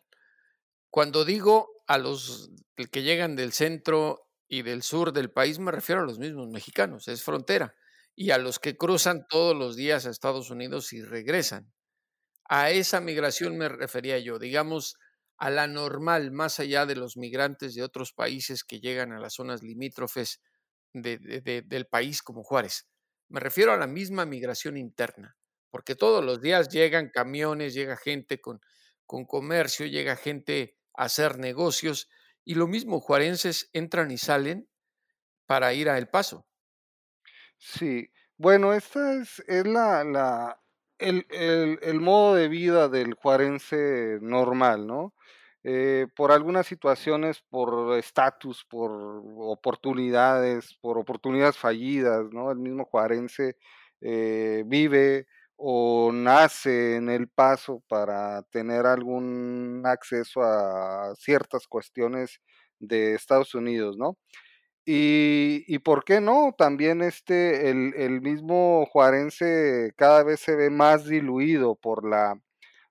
Cuando 0.89 1.25
digo 1.25 1.83
a 1.87 1.97
los 1.97 2.51
que 2.91 3.03
llegan 3.03 3.35
del 3.35 3.51
centro 3.51 4.29
y 4.47 4.61
del 4.61 4.81
sur 4.81 5.13
del 5.13 5.31
país, 5.31 5.59
me 5.59 5.71
refiero 5.71 6.01
a 6.01 6.05
los 6.05 6.19
mismos 6.19 6.47
mexicanos, 6.47 7.07
es 7.07 7.23
frontera, 7.23 7.75
y 8.15 8.31
a 8.31 8.37
los 8.37 8.59
que 8.59 8.77
cruzan 8.77 9.25
todos 9.29 9.55
los 9.55 9.75
días 9.75 10.05
a 10.05 10.09
Estados 10.11 10.49
Unidos 10.51 10.93
y 10.93 11.01
regresan. 11.03 11.71
A 12.49 12.71
esa 12.71 13.01
migración 13.01 13.57
me 13.57 13.69
refería 13.69 14.19
yo, 14.19 14.39
digamos, 14.39 14.95
a 15.37 15.49
la 15.49 15.67
normal, 15.67 16.31
más 16.31 16.59
allá 16.59 16.85
de 16.85 16.95
los 16.95 17.17
migrantes 17.17 17.75
de 17.75 17.83
otros 17.83 18.13
países 18.13 18.63
que 18.63 18.79
llegan 18.79 19.11
a 19.13 19.19
las 19.19 19.33
zonas 19.35 19.63
limítrofes 19.63 20.41
de- 20.93 21.17
de- 21.17 21.41
de- 21.41 21.61
del 21.63 21.87
país 21.87 22.21
como 22.21 22.43
Juárez. 22.43 22.87
Me 23.29 23.39
refiero 23.39 23.71
a 23.73 23.77
la 23.77 23.87
misma 23.87 24.25
migración 24.25 24.77
interna, 24.77 25.37
porque 25.71 25.95
todos 25.95 26.23
los 26.23 26.41
días 26.41 26.69
llegan 26.69 27.09
camiones, 27.09 27.73
llega 27.73 27.97
gente 27.97 28.39
con, 28.41 28.59
con 29.05 29.25
comercio, 29.25 29.85
llega 29.87 30.15
gente 30.15 30.77
a 30.95 31.05
hacer 31.05 31.39
negocios, 31.39 32.09
y 32.43 32.55
lo 32.55 32.67
mismo, 32.67 32.99
juarenses 32.99 33.69
entran 33.73 34.11
y 34.11 34.17
salen 34.17 34.69
para 35.47 35.73
ir 35.73 35.89
a 35.89 35.97
El 35.97 36.09
Paso. 36.09 36.47
Sí, 37.63 38.09
bueno, 38.37 38.73
esta 38.73 39.13
es, 39.21 39.39
es 39.47 39.65
la, 39.67 40.03
la, 40.03 40.59
el, 40.97 41.25
el, 41.29 41.77
el 41.83 41.99
modo 41.99 42.33
de 42.35 42.47
vida 42.47 42.89
del 42.89 43.13
juarense 43.13 44.17
normal, 44.21 44.87
¿no? 44.87 45.13
Eh, 45.63 46.07
por 46.15 46.31
algunas 46.31 46.65
situaciones, 46.65 47.41
por 47.49 47.95
estatus, 47.99 48.65
por 48.67 48.91
oportunidades, 49.37 50.73
por 50.81 50.97
oportunidades 50.97 51.55
fallidas, 51.57 52.25
¿no? 52.31 52.49
El 52.51 52.57
mismo 52.57 52.85
juarense 52.85 53.57
eh, 54.01 54.63
vive 54.65 55.27
o 55.55 56.11
nace 56.11 56.95
en 56.95 57.09
el 57.09 57.29
paso 57.29 57.83
para 57.87 58.41
tener 58.51 58.87
algún 58.87 59.83
acceso 59.85 60.41
a 60.41 61.13
ciertas 61.15 61.67
cuestiones 61.67 62.41
de 62.79 63.13
Estados 63.13 63.53
Unidos, 63.53 63.95
¿no? 63.97 64.17
Y, 64.85 65.63
y 65.67 65.79
por 65.79 66.03
qué 66.03 66.21
no, 66.21 66.55
también 66.57 67.01
este, 67.03 67.69
el, 67.69 67.93
el 67.95 68.21
mismo 68.21 68.85
juarense 68.91 69.93
cada 69.95 70.23
vez 70.23 70.39
se 70.39 70.55
ve 70.55 70.69
más 70.71 71.05
diluido 71.05 71.75
por 71.75 72.03
la 72.07 72.33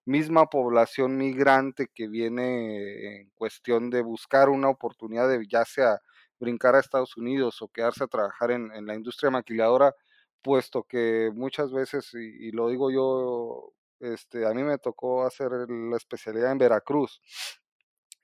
misma 0.04 0.46
población 0.46 1.16
migrante 1.18 1.88
que 1.94 2.08
viene 2.08 3.20
en 3.22 3.30
cuestión 3.34 3.90
de 3.90 4.02
buscar 4.02 4.48
una 4.50 4.68
oportunidad 4.70 5.28
de 5.28 5.44
ya 5.48 5.64
sea 5.64 5.98
brincar 6.40 6.74
a 6.76 6.80
Estados 6.80 7.16
Unidos 7.16 7.60
o 7.62 7.68
quedarse 7.68 8.04
a 8.04 8.08
trabajar 8.08 8.50
en, 8.52 8.72
en 8.74 8.86
la 8.86 8.94
industria 8.94 9.30
maquiladora, 9.30 9.94
puesto 10.42 10.84
que 10.84 11.30
muchas 11.34 11.72
veces, 11.72 12.10
y, 12.14 12.48
y 12.48 12.52
lo 12.52 12.68
digo 12.68 12.90
yo, 12.90 13.72
este, 14.00 14.46
a 14.46 14.54
mí 14.54 14.62
me 14.64 14.78
tocó 14.78 15.24
hacer 15.26 15.50
la 15.68 15.96
especialidad 15.96 16.52
en 16.52 16.58
Veracruz 16.58 17.20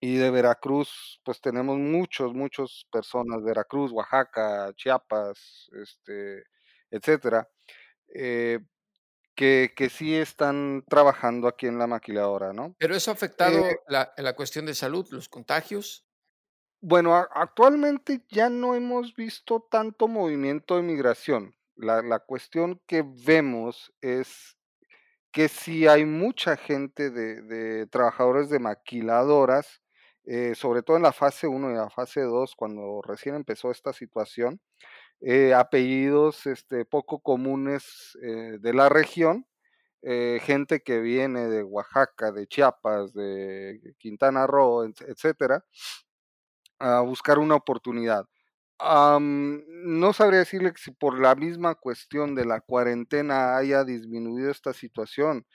Y 0.00 0.16
de 0.16 0.30
Veracruz, 0.30 1.20
pues 1.24 1.40
tenemos 1.40 1.78
muchos, 1.78 2.34
muchos 2.34 2.86
personas, 2.92 3.42
Veracruz, 3.42 3.92
Oaxaca, 3.92 4.72
Chiapas, 4.76 5.68
este, 5.82 6.44
etcétera, 6.90 7.48
eh, 8.14 8.60
que, 9.36 9.72
que 9.76 9.90
sí 9.90 10.14
están 10.16 10.84
trabajando 10.88 11.48
aquí 11.48 11.66
en 11.66 11.78
la 11.78 11.86
maquiladora, 11.88 12.52
¿no? 12.52 12.76
¿Pero 12.78 12.94
eso 12.96 13.10
ha 13.10 13.14
afectado 13.14 13.62
Eh, 13.62 13.76
la, 13.86 14.12
la 14.16 14.34
cuestión 14.34 14.64
de 14.64 14.74
salud, 14.74 15.06
los 15.10 15.28
contagios? 15.28 16.06
bueno, 16.80 17.14
a- 17.16 17.28
actualmente 17.34 18.24
ya 18.28 18.48
no 18.50 18.74
hemos 18.74 19.14
visto 19.14 19.66
tanto 19.70 20.08
movimiento 20.08 20.76
de 20.76 20.82
migración. 20.82 21.54
La, 21.74 22.02
la 22.02 22.20
cuestión 22.20 22.80
que 22.86 23.02
vemos 23.06 23.92
es 24.00 24.56
que 25.32 25.48
sí 25.48 25.86
hay 25.88 26.06
mucha 26.06 26.56
gente 26.56 27.10
de, 27.10 27.42
de 27.42 27.86
trabajadores 27.88 28.50
de 28.50 28.60
maquiladoras, 28.60 29.82
eh, 30.26 30.54
sobre 30.54 30.82
todo 30.82 30.96
en 30.96 31.04
la 31.04 31.12
fase 31.12 31.46
uno 31.48 31.70
y 31.70 31.74
la 31.74 31.90
fase 31.90 32.22
2, 32.22 32.54
cuando 32.56 33.02
recién 33.02 33.34
empezó 33.36 33.70
esta 33.70 33.92
situación, 33.92 34.60
eh, 35.20 35.54
apellidos 35.54 36.46
este, 36.46 36.84
poco 36.84 37.20
comunes 37.20 38.18
eh, 38.22 38.58
de 38.60 38.74
la 38.74 38.88
región, 38.88 39.46
eh, 40.02 40.40
gente 40.42 40.80
que 40.82 41.00
viene 41.00 41.48
de 41.48 41.62
Oaxaca, 41.64 42.32
de 42.32 42.46
Chiapas, 42.48 43.12
de 43.14 43.94
Quintana 43.98 44.46
Roo, 44.46 44.84
et- 44.84 45.00
etcétera, 45.02 45.64
a 46.78 47.00
buscar 47.00 47.38
una 47.38 47.54
oportunidad. 47.56 48.26
No 48.80 50.12
sabría 50.12 50.40
decirle 50.40 50.72
que 50.72 50.80
si 50.82 50.90
por 50.90 51.18
la 51.18 51.34
misma 51.34 51.74
cuestión 51.76 52.34
de 52.34 52.44
la 52.44 52.60
cuarentena 52.60 53.56
haya 53.56 53.84
disminuido 53.84 54.50
esta 54.50 54.72
situación. 54.74 55.46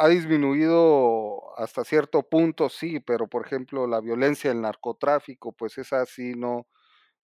Ha 0.00 0.08
disminuido 0.08 1.58
hasta 1.58 1.84
cierto 1.84 2.22
punto, 2.28 2.68
sí, 2.68 3.00
pero 3.00 3.28
por 3.28 3.46
ejemplo 3.46 3.86
la 3.86 4.00
violencia, 4.00 4.50
el 4.52 4.60
narcotráfico, 4.62 5.52
pues 5.52 5.78
esa 5.78 6.06
sí 6.06 6.34
no, 6.36 6.66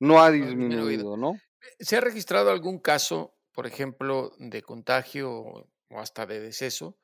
no 0.00 0.22
ha 0.22 0.30
disminuido. 0.32 1.16
¿no? 1.16 1.42
¿Se 1.80 1.96
ha 1.96 2.00
registrado 2.00 2.50
algún 2.50 2.78
caso, 2.80 3.38
por 3.52 3.66
ejemplo, 3.66 4.32
de 4.38 4.62
contagio 4.62 5.30
o 5.32 6.00
hasta 6.00 6.26
de 6.26 6.40
deceso 6.40 6.98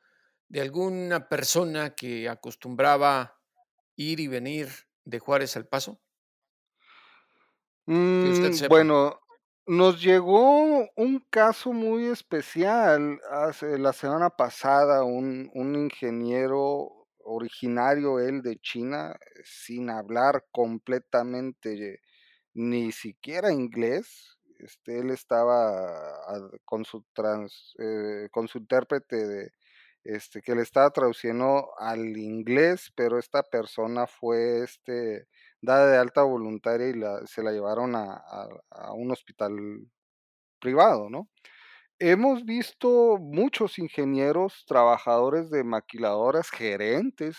de 0.49 0.61
alguna 0.61 1.29
persona 1.29 1.95
que 1.95 2.29
acostumbraba 2.29 3.41
ir 3.97 4.21
y 4.21 4.29
venir 4.29 4.69
de 5.05 5.19
Juárez 5.21 5.57
al 5.57 5.69
Paso? 5.69 6.03
Que 8.19 8.29
usted 8.31 8.53
Mm, 8.53 8.63
sepa. 8.63 8.69
bueno, 8.69 9.21
nos 9.67 10.03
llegó 10.03 10.89
un 10.97 11.25
caso 11.31 11.73
muy 11.73 12.07
especial 12.07 13.21
hace 13.31 13.79
la 13.79 13.93
semana 13.93 14.31
pasada, 14.31 15.05
un, 15.05 15.51
un 15.55 15.77
ingeniero 15.77 17.07
originario, 17.25 18.19
él 18.19 18.43
de 18.43 18.59
China, 18.59 19.17
sin 19.45 19.91
hablar 19.91 20.45
completamente 20.51 22.01
ni 22.55 22.93
siquiera 22.93 23.53
inglés. 23.53 24.39
Este, 24.59 25.01
él 25.01 25.11
estaba 25.11 26.21
con 26.65 26.85
su 26.85 27.05
eh, 27.79 28.29
con 28.31 28.49
su 28.49 28.59
intérprete 28.59 29.17
de, 29.27 29.53
este, 30.05 30.43
que 30.43 30.55
le 30.55 30.63
estaba 30.63 30.91
traduciendo 30.91 31.71
al 31.79 32.17
inglés, 32.17 32.93
pero 32.97 33.19
esta 33.19 33.43
persona 33.43 34.07
fue, 34.07 34.63
este, 34.65 35.27
dada 35.63 35.91
de 35.91 35.97
alta 35.97 36.23
voluntaria 36.23 36.89
y 36.89 37.27
se 37.27 37.43
la 37.43 37.53
llevaron 37.53 37.95
a, 37.95 38.21
un 38.95 39.11
hospital 39.13 39.53
privado, 40.61 41.09
¿no? 41.09 41.29
Hemos 41.99 42.45
visto 42.45 43.17
muchos 43.19 43.79
ingenieros, 43.79 44.65
trabajadores 44.67 45.51
de 45.51 45.63
maquiladoras, 45.63 46.51
gerentes, 46.51 47.39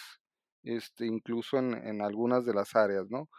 este, 0.63 1.05
incluso 1.05 1.57
en, 1.57 2.01
algunas 2.01 2.45
de 2.45 2.53
las 2.53 2.75
áreas, 2.75 3.09
¿no? 3.09 3.29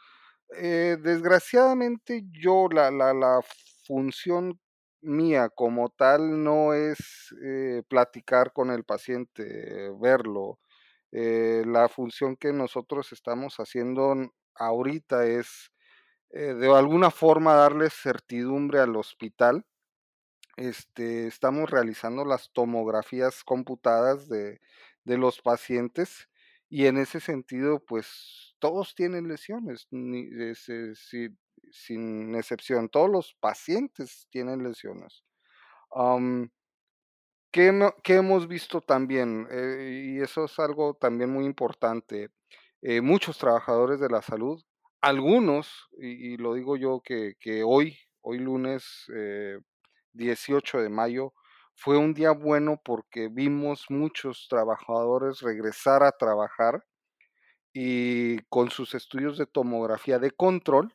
Eh, 0.59 0.99
desgraciadamente 1.03 2.25
yo 2.31 2.69
la, 2.71 2.91
la, 2.91 3.41
función 3.87 4.59
mía 5.03 5.51
como 5.51 5.91
tal 5.91 6.43
no 6.43 6.73
es 6.73 7.35
eh, 7.45 7.83
platicar 7.89 8.53
con 8.53 8.71
el 8.71 8.85
paciente, 8.85 9.91
verlo. 10.01 10.59
Eh, 11.13 11.65
la 11.67 11.89
función 11.89 12.37
que 12.37 12.53
nosotros 12.53 13.13
estamos 13.13 13.57
haciendo 13.59 14.15
ahorita 14.57 15.27
es 15.27 15.73
eh, 16.31 16.55
de 16.55 16.75
alguna 16.77 17.11
forma 17.11 17.55
darle 17.55 17.91
certidumbre 17.91 18.81
al 18.81 18.97
hospital 18.97 19.67
este, 20.57 21.27
estamos 21.27 21.71
realizando 21.71 22.25
las 22.25 22.51
tomografías 22.53 23.45
computadas 23.45 24.29
de, 24.29 24.61
de 25.05 25.19
los 25.19 25.41
pacientes 25.41 26.29
y 26.69 26.87
en 26.87 26.97
ese 26.99 27.21
sentido, 27.21 27.85
pues 27.85 28.55
todos 28.59 28.95
tienen 28.95 29.29
lesiones, 29.29 29.87
ni- 29.91 30.29
ese- 30.51 30.95
si- 30.95 31.37
sin 31.71 32.35
excepción, 32.35 32.89
todos 32.89 33.11
los 33.11 33.35
pacientes 33.41 34.27
tienen 34.31 34.63
lesiones. 34.65 35.25
¿qué, 37.53 37.91
qué 38.03 38.17
hemos 38.17 38.49
visto 38.49 38.81
también? 38.81 39.47
Eh, 39.51 40.15
y 40.17 40.21
eso 40.21 40.45
es 40.45 40.59
algo 40.59 40.95
también 40.95 41.31
muy 41.31 41.45
importante. 41.45 42.31
Eh, 42.87 43.01
muchos 43.01 43.39
trabajadores 43.39 43.99
de 43.99 44.11
la 44.11 44.21
salud, 44.21 44.63
algunos, 45.01 45.89
y, 45.99 46.37
lo 46.37 46.53
digo 46.53 46.77
yo 46.77 47.01
que, 47.03 47.35
hoy, 47.65 47.99
hoy 48.21 48.39
lunes 48.39 49.07
eh, 49.17 49.59
18 50.13 50.83
de 50.83 50.91
mayo, 50.91 51.33
fue 51.75 51.97
un 51.97 52.13
día 52.13 52.33
bueno 52.33 52.79
porque 52.85 53.29
vimos 53.29 53.87
muchos 53.89 54.49
trabajadores 54.51 55.41
regresar 55.41 56.03
a 56.03 56.13
trabajar 56.13 56.85
y 57.73 58.41
con 58.51 58.71
sus 58.71 58.95
estudios 58.95 59.39
de 59.39 59.47
tomografía 59.47 60.19
de 60.19 60.31
control 60.31 60.95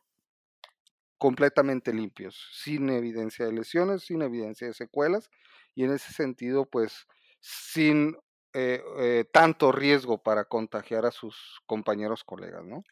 completamente 1.18 1.92
limpios, 1.92 2.50
sin 2.52 2.88
evidencia 2.88 3.46
de 3.46 3.52
lesiones, 3.52 4.04
sin 4.04 4.22
evidencia 4.22 4.68
de 4.68 4.74
secuelas 4.74 5.28
y 5.74 5.82
en 5.82 5.92
ese 5.92 6.12
sentido, 6.12 6.66
pues 6.66 7.08
sin 7.40 8.16
eh, 8.52 8.82
eh, 8.98 9.24
tanto 9.32 9.70
riesgo 9.70 10.22
para 10.22 10.46
contagiar 10.46 11.06
a 11.06 11.12
sus 11.12 11.60
compañeros 11.66 12.24
colegas, 12.24 12.64
¿no? 12.64 12.82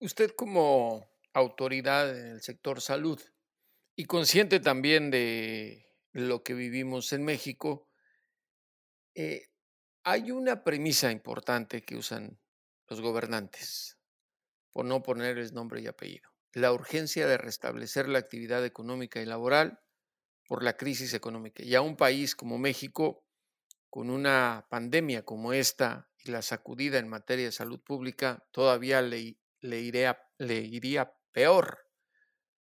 Usted 0.00 0.30
como 0.36 1.06
autoridad 1.34 2.18
en 2.18 2.26
el 2.28 2.42
sector 2.42 2.80
salud 2.80 3.20
y 3.94 4.04
consciente 4.06 4.60
también 4.60 5.10
de 5.10 5.86
lo 6.12 6.42
que 6.42 6.54
vivimos 6.54 7.12
en 7.12 7.24
México, 7.24 7.90
eh, 9.14 9.48
hay 10.04 10.30
una 10.30 10.64
premisa 10.64 11.10
importante 11.10 11.82
que 11.82 11.96
usan 11.96 12.38
los 12.88 13.00
gobernantes, 13.02 13.98
por 14.72 14.86
no 14.86 15.02
ponerles 15.02 15.52
nombre 15.52 15.82
y 15.82 15.86
apellido. 15.86 16.30
La 16.52 16.72
urgencia 16.72 17.26
de 17.26 17.36
restablecer 17.36 18.08
la 18.08 18.18
actividad 18.18 18.64
económica 18.64 19.20
y 19.20 19.26
laboral 19.26 19.80
por 20.46 20.62
la 20.62 20.76
crisis 20.76 21.12
económica. 21.12 21.62
Y 21.62 21.74
a 21.74 21.82
un 21.82 21.96
país 21.96 22.34
como 22.34 22.56
México, 22.56 23.25
con 23.96 24.10
una 24.10 24.66
pandemia 24.68 25.24
como 25.24 25.54
esta 25.54 26.10
y 26.22 26.30
la 26.30 26.42
sacudida 26.42 26.98
en 26.98 27.08
materia 27.08 27.46
de 27.46 27.50
salud 27.50 27.80
pública, 27.80 28.46
todavía 28.50 29.00
le, 29.00 29.38
iría, 29.62 30.22
le 30.36 30.58
iría 30.58 31.14
peor 31.32 31.78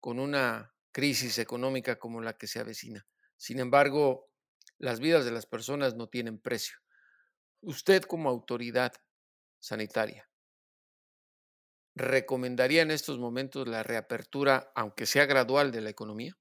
con 0.01 0.19
una 0.19 0.75
crisis 0.91 1.39
económica 1.39 1.97
como 1.97 2.19
la 2.19 2.33
que 2.33 2.47
se 2.47 2.59
avecina. 2.59 3.07
Sin 3.37 3.59
embargo, 3.61 4.33
las 4.77 4.99
vidas 4.99 5.23
de 5.23 5.31
las 5.31 5.45
personas 5.45 5.95
no 5.95 6.09
tienen 6.09 6.39
precio. 6.39 6.75
Usted 7.61 8.03
como 8.03 8.29
autoridad 8.29 8.91
sanitaria, 9.59 10.29
¿recomendaría 11.95 12.81
en 12.81 12.91
estos 12.91 13.17
momentos 13.17 13.65
la 13.65 13.81
reapertura, 13.81 14.73
aunque 14.75 15.05
sea 15.05 15.25
gradual, 15.25 15.71
de 15.71 15.79
la 15.79 15.89
economía? 15.89 16.37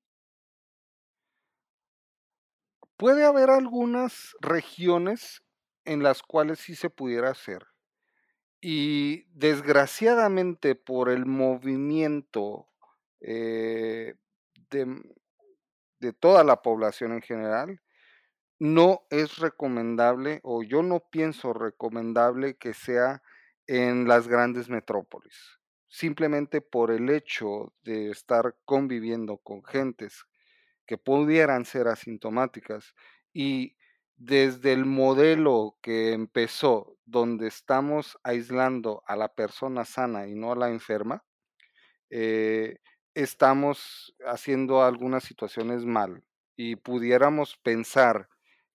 Puede 2.97 3.25
haber 3.25 3.51
algunas 3.51 4.37
regiones 4.41 5.43
en 5.85 6.03
las 6.03 6.23
cuales 6.23 6.59
sí 6.61 6.75
se 6.75 6.91
pudiera 6.91 7.31
hacer. 7.31 7.67
Y 8.61 9.25
desgraciadamente 9.37 10.75
por 10.75 11.09
el 11.09 11.27
movimiento 11.27 12.69
eh, 13.21 14.15
de, 14.71 15.03
de 15.99 16.13
toda 16.13 16.45
la 16.45 16.63
población 16.63 17.13
en 17.13 17.23
general, 17.23 17.81
no 18.61 19.03
es 19.11 19.39
recomendable 19.39 20.39
o 20.45 20.63
yo 20.63 20.85
no 20.85 21.01
pienso 21.11 21.53
recomendable 21.53 22.57
que 22.57 22.75
sea 22.75 23.21
en 23.67 24.07
las 24.07 24.29
grandes 24.29 24.69
metrópolis. 24.69 25.59
Simplemente 25.89 26.61
por 26.61 26.93
el 26.93 27.11
hecho 27.11 27.73
de 27.83 28.11
estar 28.11 28.55
conviviendo 28.65 29.39
con 29.39 29.65
gentes 29.65 30.25
que 30.87 30.99
pudieran 30.99 31.65
ser 31.65 31.89
asintomáticas 31.89 32.95
y 33.33 33.77
desde 34.17 34.73
el 34.73 34.85
modelo 34.85 35.77
que 35.83 36.13
empezó, 36.13 36.97
donde 37.05 37.49
estamos 37.49 38.19
aislando 38.23 39.03
a 39.07 39.17
la 39.17 39.35
persona 39.35 39.85
sana 39.85 40.29
y 40.29 40.35
no 40.35 40.53
a 40.53 40.57
la 40.57 40.69
enferma, 40.69 41.25
eh, 42.11 42.79
estamos 43.15 44.15
haciendo 44.27 44.83
algunas 44.83 45.25
situaciones 45.25 45.85
mal 45.85 46.23
y 46.57 46.77
pudiéramos 46.77 47.57
pensar 47.57 48.29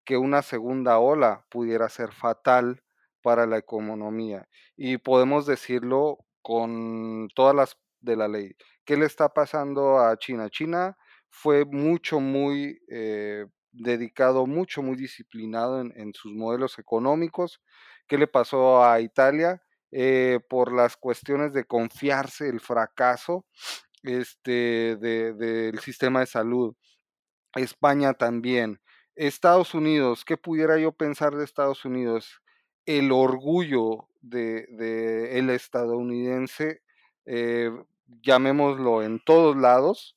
que 0.04 0.18
una 0.18 0.42
segunda 0.42 1.00
ola 1.00 1.46
pudiera 1.50 1.90
ser 1.90 2.12
fatal 2.12 2.84
para 3.22 3.46
la 3.46 3.58
economía. 3.58 4.48
Y 4.76 4.98
podemos 4.98 5.46
decirlo 5.46 6.20
con 6.42 7.28
todas 7.36 7.56
las 7.56 7.78
de 8.00 8.16
la 8.16 8.28
ley. 8.28 8.56
¿Qué 8.86 8.96
le 8.96 9.06
está 9.06 9.30
pasando 9.30 10.00
a 10.00 10.18
China? 10.18 10.50
China 10.50 10.98
fue 11.30 11.66
mucho, 11.66 12.20
muy 12.20 12.80
eh, 12.90 13.46
dedicado, 13.72 14.46
mucho, 14.46 14.82
muy 14.82 14.96
disciplinado 14.96 15.82
en, 15.82 16.14
sus 16.14 16.34
modelos 16.34 16.80
económicos. 16.80 17.62
¿Qué 18.08 18.18
le 18.18 18.28
pasó 18.28 18.84
a 18.84 19.00
Italia? 19.02 19.62
Eh, 19.92 20.40
por 20.50 20.74
las 20.74 20.98
cuestiones 20.98 21.54
de 21.54 21.66
confiarse, 21.66 22.50
el 22.50 22.60
fracaso 22.60 23.46
este, 24.04 24.98
del 24.98 25.80
sistema 25.80 26.22
de 26.22 26.28
salud. 26.28 26.76
España 27.56 28.14
también. 28.14 28.82
Estados 29.16 29.74
Unidos, 29.74 30.24
¿qué 30.26 30.38
pudiera 30.38 30.78
yo 30.78 30.92
pensar 30.92 31.36
de 31.36 31.44
Estados 31.44 31.86
Unidos? 31.86 32.42
El 32.86 33.12
orgullo 33.12 34.10
del 34.22 34.66
de, 34.78 35.40
el 35.40 35.50
estadounidense, 35.50 36.82
eh, 37.26 37.72
llamémoslo 38.22 39.02
en 39.04 39.20
todos 39.24 39.58
lados, 39.58 40.17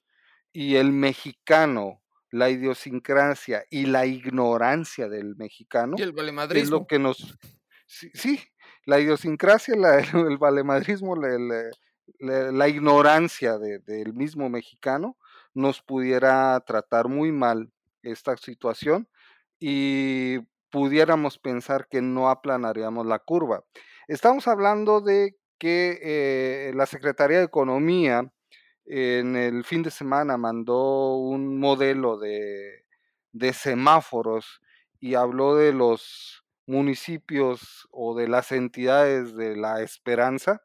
y 0.53 0.77
el 0.77 0.93
mexicano, 0.93 2.03
la 2.31 2.51
idiosincrasia 2.51 3.65
y 3.71 3.87
la 3.87 4.07
ignorancia 4.07 5.09
del 5.09 5.37
mexicano, 5.37 5.97
y 5.99 6.03
el 6.03 6.15
es 6.57 6.71
lo 6.71 6.87
que 6.87 6.99
nos... 6.99 7.39
Sí, 7.87 8.39
la 8.87 9.01
idiosincrasia, 9.01 9.75
la, 9.77 9.99
el 10.29 10.39
valemadrismo, 10.39 11.17
la, 11.17 11.71
la, 12.19 12.69
ignorancia 12.69 13.59
del 13.59 14.15
mismo 14.15 14.49
mexicano 14.49 15.17
nos 15.55 15.83
pudiera 15.83 16.59
tratar 16.61 17.09
muy 17.09 17.33
mal 17.33 17.73
esta 18.03 18.37
situación 18.37 19.09
y 19.59 20.39
pudiéramos 20.71 21.39
pensar 21.39 21.89
que 21.89 22.01
no 22.01 22.31
aplanaríamos 22.31 23.07
la 23.07 23.19
curva. 23.19 23.65
Estamos 24.09 24.49
hablando 24.49 25.01
de 25.01 25.37
que 25.59 25.99
eh, 26.03 26.73
la 26.75 26.87
Secretaría 26.87 27.39
de 27.39 27.45
Economía 27.45 28.33
en 28.93 29.37
el 29.37 29.63
fin 29.63 29.85
de 29.85 29.91
semana 29.93 30.37
mandó 30.37 31.15
un 31.15 31.61
modelo 31.61 32.19
de, 32.19 32.85
semáforos 33.53 34.61
y 34.99 35.15
habló 35.15 35.55
de 35.55 35.73
los 35.73 36.45
municipios 36.67 37.87
o 37.93 38.17
de 38.17 38.27
las 38.27 38.51
entidades 38.51 39.37
de 39.37 39.55
la 39.57 39.83
esperanza, 39.83 40.63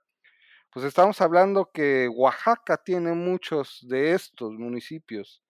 pues 0.72 0.86
estamos 0.88 1.22
hablando 1.22 1.70
que 1.72 2.08
Oaxaca 2.08 2.78
tiene 2.78 3.14
muchos 3.14 3.86
de 3.88 4.14
estos 4.14 4.54
municipios, 4.54 5.44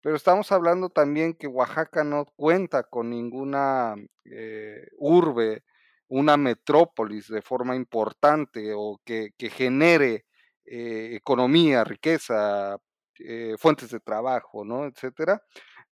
pero 0.00 0.14
estamos 0.14 0.52
hablando 0.52 0.90
también 0.90 1.34
que 1.34 1.48
Oaxaca 1.48 2.04
no 2.04 2.26
cuenta 2.36 2.84
con 2.84 3.10
ninguna 3.10 3.96
eh, 4.24 4.86
urbe, 4.96 5.64
una 6.06 6.36
metrópolis 6.36 7.26
de 7.26 7.42
forma 7.42 7.74
importante 7.74 8.72
o 8.76 9.00
que, 9.04 9.32
genere 9.50 10.26
eh, 10.64 11.10
economía, 11.14 11.84
riqueza, 11.84 12.78
eh, 13.18 13.54
fuentes 13.58 13.90
de 13.90 14.00
trabajo, 14.00 14.64
¿no? 14.64 14.86
Etcétera. 14.86 15.42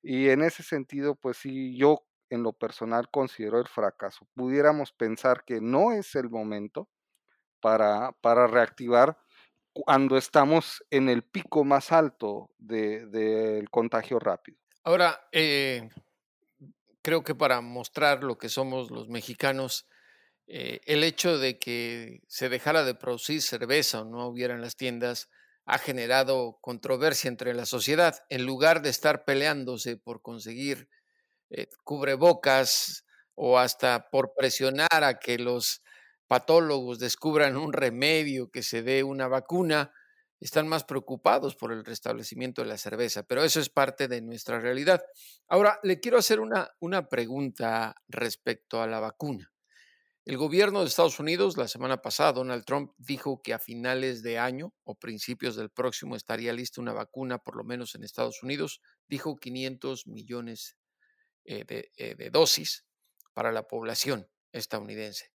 Y 0.02 0.30
en 0.30 0.44
ese 0.44 0.64
sentido, 0.64 1.16
pues 1.16 1.38
sí, 1.38 1.76
yo 1.78 2.06
en 2.30 2.44
lo 2.44 2.54
personal 2.54 3.10
considero 3.10 3.60
el 3.60 3.68
fracaso. 3.68 4.28
Pudiéramos 4.36 4.94
pensar 4.94 5.44
que 5.46 5.60
no 5.62 5.92
es 5.92 6.16
el 6.16 6.30
momento 6.30 6.90
para, 7.60 8.14
para 8.22 8.48
reactivar 8.48 9.18
cuando 9.74 10.18
estamos 10.18 10.84
en 10.90 11.10
el 11.10 11.24
pico 11.24 11.64
más 11.64 11.92
alto 11.92 12.52
del 12.58 13.12
de, 13.12 13.68
contagio 13.72 14.20
rápido. 14.20 14.60
Ahora, 14.84 15.28
eh, 15.32 15.90
creo 17.02 17.24
que 17.24 17.36
para 17.36 17.62
mostrar 17.62 18.24
lo 18.24 18.38
que 18.38 18.50
somos 18.50 18.92
los 18.92 19.10
mexicanos, 19.10 19.88
eh, 20.50 20.82
el 20.86 21.04
hecho 21.04 21.38
de 21.38 21.60
que 21.60 22.22
se 22.28 22.50
dejara 22.50 22.84
de 22.84 22.96
producir 22.96 23.42
cerveza 23.44 24.02
o 24.02 24.06
no 24.06 24.28
hubiera 24.28 24.56
en 24.56 24.62
las 24.62 24.76
tiendas 24.76 25.30
ha 25.66 25.78
generado 25.78 26.58
controversia 26.62 27.28
entre 27.30 27.54
la 27.54 27.68
sociedad. 27.68 28.18
En 28.30 28.46
lugar 28.46 28.82
de 28.82 28.90
estar 28.90 29.26
peleándose 29.26 29.98
por 29.98 30.22
conseguir 30.24 30.90
eh, 31.52 31.68
cubrebocas 31.84 33.06
o 33.36 33.60
hasta 33.60 34.10
por 34.10 34.34
presionar 34.36 35.04
a 35.04 35.20
que 35.20 35.38
los 35.40 35.84
patólogos 36.28 37.00
descubran 37.00 37.58
un 37.58 37.74
remedio, 37.74 38.52
que 38.52 38.64
se 38.64 38.84
dé 38.84 39.04
una 39.04 39.28
vacuna, 39.28 39.94
están 40.40 40.68
más 40.68 40.84
preocupados 40.86 41.56
por 41.56 41.72
el 41.72 41.86
restablecimiento 41.86 42.62
de 42.62 42.70
la 42.70 42.78
cerveza, 42.78 43.24
pero 43.24 43.44
eso 43.44 43.60
es 43.60 43.70
parte 43.70 44.08
de 44.08 44.22
nuestra 44.22 44.60
realidad. 44.60 45.04
Ahora, 45.48 45.80
le 45.84 46.00
quiero 46.00 46.18
hacer 46.18 46.40
una, 46.40 46.72
una 46.80 47.08
pregunta 47.10 47.96
respecto 48.08 48.82
a 48.82 48.88
la 48.88 49.00
vacuna. 49.00 49.49
El 50.30 50.38
gobierno 50.38 50.82
de 50.82 50.86
Estados 50.86 51.20
Unidos, 51.20 51.58
la 51.58 51.68
semana 51.68 52.04
pasada, 52.04 52.34
Donald 52.34 52.64
Trump 52.64 52.94
dijo 53.00 53.42
que 53.42 53.52
a 53.52 53.58
finales 53.58 54.22
de 54.22 54.38
año 54.38 54.76
o 54.84 54.94
principios 54.94 55.56
del 55.56 55.72
próximo 55.72 56.16
estaría 56.16 56.54
lista 56.54 56.82
una 56.82 56.94
vacuna, 56.94 57.40
por 57.40 57.56
lo 57.56 57.64
menos 57.64 57.96
en 57.96 58.04
Estados 58.04 58.44
Unidos. 58.44 58.80
Dijo 59.08 59.38
500 59.38 60.06
millones 60.06 60.78
eh, 61.46 61.64
de, 61.66 61.92
eh, 61.98 62.14
de 62.14 62.30
dosis 62.30 62.86
para 63.34 63.52
la 63.52 63.64
población 63.64 64.30
estadounidense. 64.52 65.32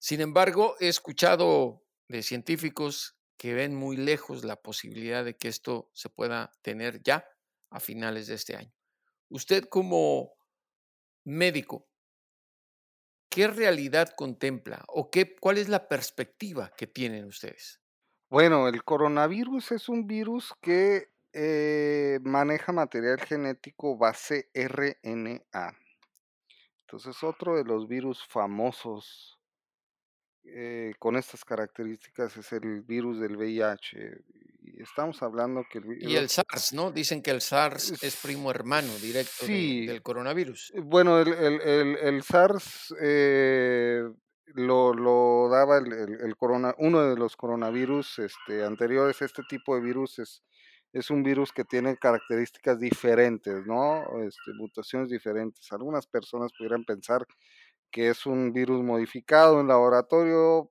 Sin 0.00 0.20
embargo, 0.20 0.74
he 0.80 0.88
escuchado 0.88 1.84
de 2.08 2.24
científicos 2.24 3.16
que 3.36 3.54
ven 3.54 3.76
muy 3.76 3.96
lejos 3.96 4.42
la 4.42 4.56
posibilidad 4.60 5.24
de 5.24 5.36
que 5.36 5.46
esto 5.46 5.92
se 5.94 6.08
pueda 6.08 6.50
tener 6.60 7.04
ya 7.04 7.24
a 7.70 7.78
finales 7.78 8.26
de 8.26 8.34
este 8.34 8.56
año. 8.56 8.74
Usted 9.28 9.66
como 9.68 10.32
médico, 11.22 11.88
¿qué 13.34 13.48
realidad 13.48 14.10
contempla 14.16 14.84
o 14.86 15.10
qué, 15.10 15.34
cuál 15.34 15.58
es 15.58 15.68
la 15.68 15.88
perspectiva 15.88 16.70
que 16.76 16.86
tienen 16.86 17.24
ustedes? 17.24 17.80
Bueno, 18.30 18.68
el 18.68 18.84
coronavirus 18.84 19.72
es 19.72 19.88
un 19.88 20.06
virus 20.06 20.54
que 20.60 21.08
eh, 21.32 22.20
maneja 22.22 22.70
material 22.70 23.18
genético 23.18 23.98
base 23.98 24.50
RNA. 24.54 25.76
Entonces, 26.82 27.24
otro 27.24 27.56
de 27.56 27.64
los 27.64 27.88
virus 27.88 28.24
famosos 28.24 29.36
eh, 30.44 30.94
con 31.00 31.16
estas 31.16 31.44
características 31.44 32.36
es 32.36 32.52
el 32.52 32.82
virus 32.82 33.18
del 33.18 33.36
VIH. 33.36 34.22
Estamos 34.84 35.22
hablando 35.22 35.64
que 35.70 35.78
el 35.78 35.96
Y 36.02 36.16
el 36.16 36.28
SARS, 36.28 36.74
¿no? 36.74 36.90
Dicen 36.90 37.22
que 37.22 37.30
el 37.30 37.40
SARS 37.40 38.02
es 38.02 38.16
primo 38.16 38.50
hermano 38.50 38.92
directo 39.00 39.46
del 39.46 40.02
coronavirus. 40.02 40.72
Eh, 40.74 40.80
bueno, 40.80 41.18
el, 41.20 41.32
el, 41.32 41.96
el, 41.96 42.22
SARS 42.22 42.94
eh, 43.00 44.02
lo, 44.48 44.92
lo, 44.92 45.48
daba 45.50 45.78
el, 45.78 46.36
corona, 46.36 46.74
uno 46.76 47.00
de 47.00 47.16
los 47.16 47.34
coronavirus 47.34 48.18
este, 48.18 48.62
anteriores. 48.62 49.22
Este 49.22 49.42
tipo 49.48 49.74
de 49.74 49.80
virus 49.80 50.18
es, 50.18 50.42
es 50.92 51.08
un 51.08 51.22
virus 51.22 51.50
que 51.50 51.64
tiene 51.64 51.96
características 51.96 52.78
diferentes, 52.78 53.66
¿no? 53.66 54.04
Este, 54.20 54.52
mutaciones 54.52 55.08
diferentes. 55.08 55.72
Algunas 55.72 56.06
personas 56.06 56.52
pudieran 56.52 56.84
pensar 56.84 57.26
que 57.90 58.10
es 58.10 58.26
un 58.26 58.52
virus 58.52 58.82
modificado 58.82 59.60
en 59.60 59.68
laboratorio. 59.68 60.70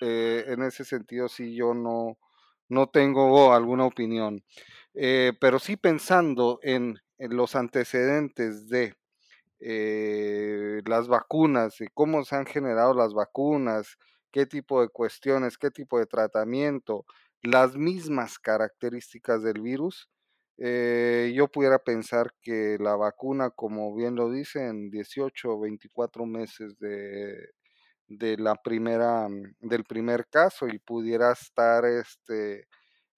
Eh, 0.00 0.44
en 0.46 0.62
ese 0.62 0.84
sentido, 0.84 1.28
sí, 1.28 1.56
yo 1.56 1.74
no, 1.74 2.18
no 2.72 2.88
tengo 2.88 3.52
alguna 3.52 3.84
opinión. 3.84 4.42
Eh, 4.94 5.32
pero 5.40 5.58
sí 5.58 5.76
pensando 5.76 6.58
en, 6.62 6.98
los 7.18 7.54
antecedentes 7.54 8.68
de 8.68 8.94
eh, 9.60 10.82
las 10.86 11.06
vacunas, 11.08 11.80
y 11.80 11.86
cómo 11.94 12.24
se 12.24 12.36
han 12.36 12.46
generado 12.46 12.94
las 12.94 13.14
vacunas, 13.14 13.98
qué 14.32 14.46
tipo 14.46 14.80
de 14.82 14.88
cuestiones, 14.88 15.58
qué 15.58 15.70
tipo 15.70 15.98
de 15.98 16.06
tratamiento, 16.06 17.04
las 17.42 17.76
mismas 17.76 18.38
características 18.38 19.42
del 19.42 19.60
virus, 19.60 20.08
eh, 20.58 21.32
yo 21.34 21.48
pudiera 21.48 21.78
pensar 21.78 22.34
que 22.42 22.78
la 22.80 22.96
vacuna, 22.96 23.50
como 23.50 23.94
bien 23.94 24.16
lo 24.16 24.30
dicen, 24.30 24.90
18 24.90 25.50
o 25.56 25.60
24 25.60 26.26
meses 26.26 26.78
de, 26.78 27.50
de 28.18 28.36
la 28.36 28.54
primera, 28.56 29.28
mm, 29.28 29.54
del 29.60 29.84
primer 29.84 30.28
caso 30.28 30.66
y 30.68 30.78
pudiera 30.78 31.32
estar 31.32 31.84
este, 31.84 32.68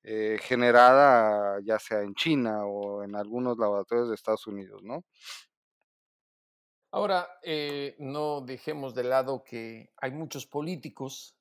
eh, 0.02 0.38
generada 0.40 1.60
ya 1.64 1.78
sea 1.78 2.02
en 2.02 2.14
China 2.14 2.66
o 2.66 3.02
en 3.02 3.16
algunos 3.16 3.58
laboratorios 3.58 4.08
de 4.08 4.14
Estados 4.14 4.46
Unidos, 4.46 4.82
¿no? 4.82 5.04
Ahora, 6.90 7.28
eh, 7.42 7.96
no 7.98 8.40
dejemos 8.40 8.94
de 8.94 9.04
lado 9.04 9.42
que 9.42 9.92
hay 9.96 10.12
muchos 10.12 10.46
políticos 10.46 11.36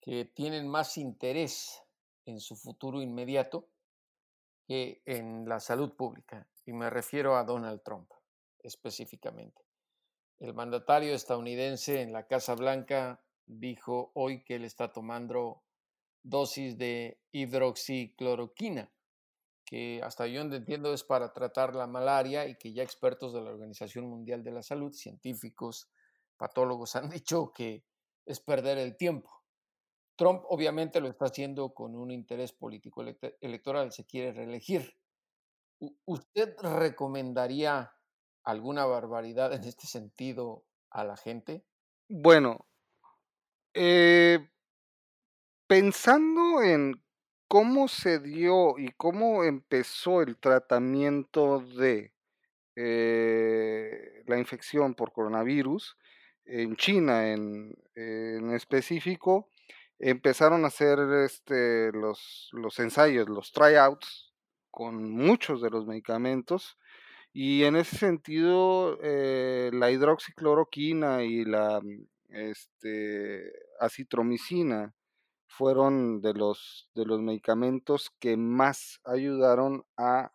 que 0.00 0.26
tienen 0.26 0.68
más 0.68 0.98
interés 0.98 1.82
en 2.26 2.40
su 2.40 2.54
futuro 2.54 3.00
inmediato 3.00 3.70
que 4.66 5.02
en 5.06 5.48
la 5.48 5.60
salud 5.60 5.94
pública, 5.96 6.48
y 6.64 6.72
me 6.72 6.90
refiero 6.90 7.36
a 7.36 7.44
Donald 7.44 7.82
Trump 7.82 8.10
específicamente. 8.58 9.65
El 10.38 10.52
mandatario 10.52 11.14
estadounidense 11.14 12.02
en 12.02 12.12
la 12.12 12.26
Casa 12.26 12.54
Blanca 12.54 13.24
dijo 13.46 14.10
hoy 14.14 14.44
que 14.44 14.56
él 14.56 14.64
está 14.64 14.92
tomando 14.92 15.62
dosis 16.22 16.76
de 16.76 17.18
hidroxicloroquina, 17.32 18.92
que 19.64 20.02
hasta 20.02 20.26
yo 20.26 20.42
entiendo 20.42 20.92
es 20.92 21.04
para 21.04 21.32
tratar 21.32 21.74
la 21.74 21.86
malaria 21.86 22.46
y 22.46 22.56
que 22.56 22.74
ya 22.74 22.82
expertos 22.82 23.32
de 23.32 23.40
la 23.40 23.50
Organización 23.50 24.08
Mundial 24.10 24.44
de 24.44 24.50
la 24.50 24.62
Salud, 24.62 24.92
científicos 24.92 25.88
patólogos 26.36 26.96
han 26.96 27.08
dicho 27.08 27.52
que 27.54 27.84
es 28.26 28.40
perder 28.40 28.76
el 28.76 28.96
tiempo. 28.96 29.42
Trump 30.16 30.42
obviamente 30.48 31.00
lo 31.00 31.08
está 31.08 31.26
haciendo 31.26 31.72
con 31.72 31.94
un 31.94 32.10
interés 32.10 32.52
político 32.52 33.02
electoral, 33.40 33.92
se 33.92 34.06
quiere 34.06 34.32
reelegir. 34.32 34.96
¿Usted 36.06 36.56
recomendaría 36.58 37.95
alguna 38.46 38.86
barbaridad 38.86 39.52
en 39.52 39.64
este 39.64 39.86
sentido 39.86 40.64
a 40.90 41.04
la 41.04 41.16
gente? 41.16 41.64
Bueno, 42.08 42.66
eh, 43.74 44.48
pensando 45.66 46.62
en 46.62 47.02
cómo 47.48 47.88
se 47.88 48.20
dio 48.20 48.78
y 48.78 48.92
cómo 48.92 49.44
empezó 49.44 50.22
el 50.22 50.38
tratamiento 50.38 51.60
de 51.60 52.14
eh, 52.76 54.22
la 54.26 54.38
infección 54.38 54.94
por 54.94 55.12
coronavirus 55.12 55.96
en 56.44 56.76
China 56.76 57.32
en, 57.32 57.76
en 57.96 58.54
específico, 58.54 59.50
empezaron 59.98 60.64
a 60.64 60.68
hacer 60.68 61.00
este, 61.24 61.90
los, 61.90 62.48
los 62.52 62.78
ensayos, 62.78 63.28
los 63.28 63.50
tryouts 63.50 64.32
con 64.70 65.10
muchos 65.10 65.60
de 65.60 65.70
los 65.70 65.86
medicamentos 65.86 66.78
y 67.38 67.64
en 67.64 67.76
ese 67.76 67.98
sentido 67.98 68.98
eh, 69.02 69.68
la 69.74 69.90
hidroxicloroquina 69.90 71.22
y 71.22 71.44
la 71.44 71.82
este, 72.30 73.52
acitromicina 73.78 74.94
fueron 75.46 76.22
de 76.22 76.32
los, 76.32 76.88
de 76.94 77.04
los 77.04 77.20
medicamentos 77.20 78.10
que 78.20 78.38
más 78.38 79.02
ayudaron 79.04 79.84
a, 79.98 80.32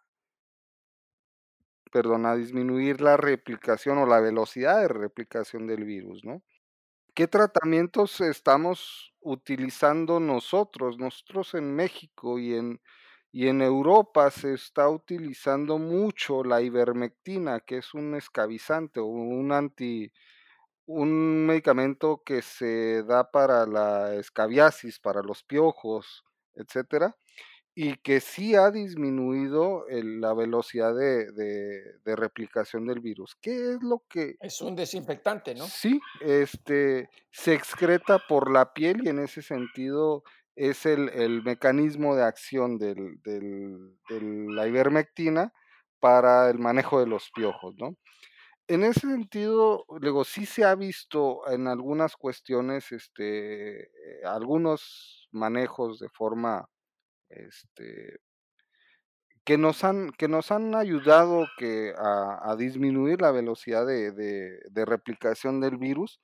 perdón, 1.91 2.27
a 2.27 2.35
disminuir 2.35 3.01
la 3.01 3.17
replicación 3.17 3.97
o 3.97 4.05
la 4.05 4.19
velocidad 4.19 4.79
de 4.81 4.87
replicación 4.87 5.65
del 5.65 5.85
virus, 5.85 6.23
¿no? 6.23 6.43
¿Qué 7.15 7.27
tratamientos 7.27 8.21
estamos 8.21 9.11
utilizando 9.21 10.19
nosotros? 10.19 10.99
Nosotros 10.99 11.55
en 11.55 11.75
México 11.75 12.37
y 12.37 12.53
en, 12.53 12.79
y 13.31 13.47
en 13.47 13.61
Europa 13.61 14.29
se 14.29 14.53
está 14.53 14.89
utilizando 14.89 15.77
mucho 15.77 16.43
la 16.43 16.61
ivermectina, 16.61 17.61
que 17.61 17.77
es 17.77 17.93
un 17.93 18.15
escabizante 18.15 18.99
o 18.99 19.05
un 19.05 19.53
anti, 19.53 20.11
un 20.85 21.45
medicamento 21.45 22.21
que 22.25 22.41
se 22.41 23.03
da 23.03 23.31
para 23.31 23.65
la 23.65 24.15
escabiasis, 24.15 24.99
para 24.99 25.21
los 25.21 25.43
piojos, 25.43 26.25
etcétera, 26.55 27.15
y 27.73 27.95
que 27.97 28.19
sí 28.19 28.55
ha 28.55 28.69
disminuido 28.69 29.85
la 29.89 30.33
velocidad 30.33 30.93
de, 30.93 31.31
de, 31.31 32.15
replicación 32.17 32.85
del 32.85 32.99
virus. 32.99 33.37
¿Qué 33.41 33.71
es 33.71 33.81
lo 33.81 34.03
que...? 34.09 34.35
Es 34.41 34.61
un 34.61 34.75
desinfectante, 34.75 35.55
¿no? 35.55 35.65
Sí, 35.67 36.01
este, 36.19 37.09
se 37.31 37.53
excreta 37.53 38.19
por 38.27 38.51
la 38.51 38.73
piel 38.73 39.05
y 39.05 39.09
en 39.09 39.19
ese 39.19 39.41
sentido 39.41 40.23
es 40.55 40.85
el, 40.85 41.09
el 41.09 41.43
mecanismo 41.43 42.15
de 42.15 42.23
acción 42.23 42.77
del, 42.77 43.21
del, 43.23 43.97
de 44.09 44.21
la 44.53 44.67
ivermectina 44.67 45.53
para 45.99 46.49
el 46.49 46.59
manejo 46.59 46.99
de 46.99 47.07
los 47.07 47.31
piojos, 47.31 47.75
¿no? 47.77 47.95
En 48.67 48.83
ese 48.83 49.01
sentido, 49.01 49.85
luego 49.99 50.23
sí 50.23 50.45
se 50.45 50.63
ha 50.63 50.75
visto 50.75 51.41
en 51.49 51.67
algunas 51.67 52.15
cuestiones, 52.15 52.91
este, 52.91 53.91
algunos 54.23 55.27
manejos 55.31 55.99
de 55.99 56.07
forma 56.09 56.69
este, 57.29 58.19
que 59.43 59.57
nos 59.57 59.83
han, 59.83 60.11
que 60.11 60.27
nos 60.27 60.51
han 60.51 60.75
ayudado 60.75 61.47
que 61.57 61.93
a, 61.97 62.55
disminuir 62.57 63.21
la 63.21 63.31
velocidad 63.31 63.85
de, 63.85 64.11
de, 64.11 64.85
replicación 64.85 65.59
del 65.59 65.77
virus, 65.77 66.21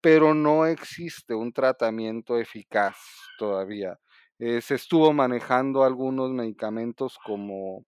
pero 0.00 0.34
no 0.34 0.66
existe 0.66 1.34
un 1.34 1.52
tratamiento 1.52 2.38
eficaz 2.38 2.96
todavía. 3.38 3.98
Eh, 4.38 4.60
se 4.62 4.74
estuvo 4.76 5.12
manejando 5.12 5.84
algunos 5.84 6.30
medicamentos 6.30 7.18
como, 7.24 7.84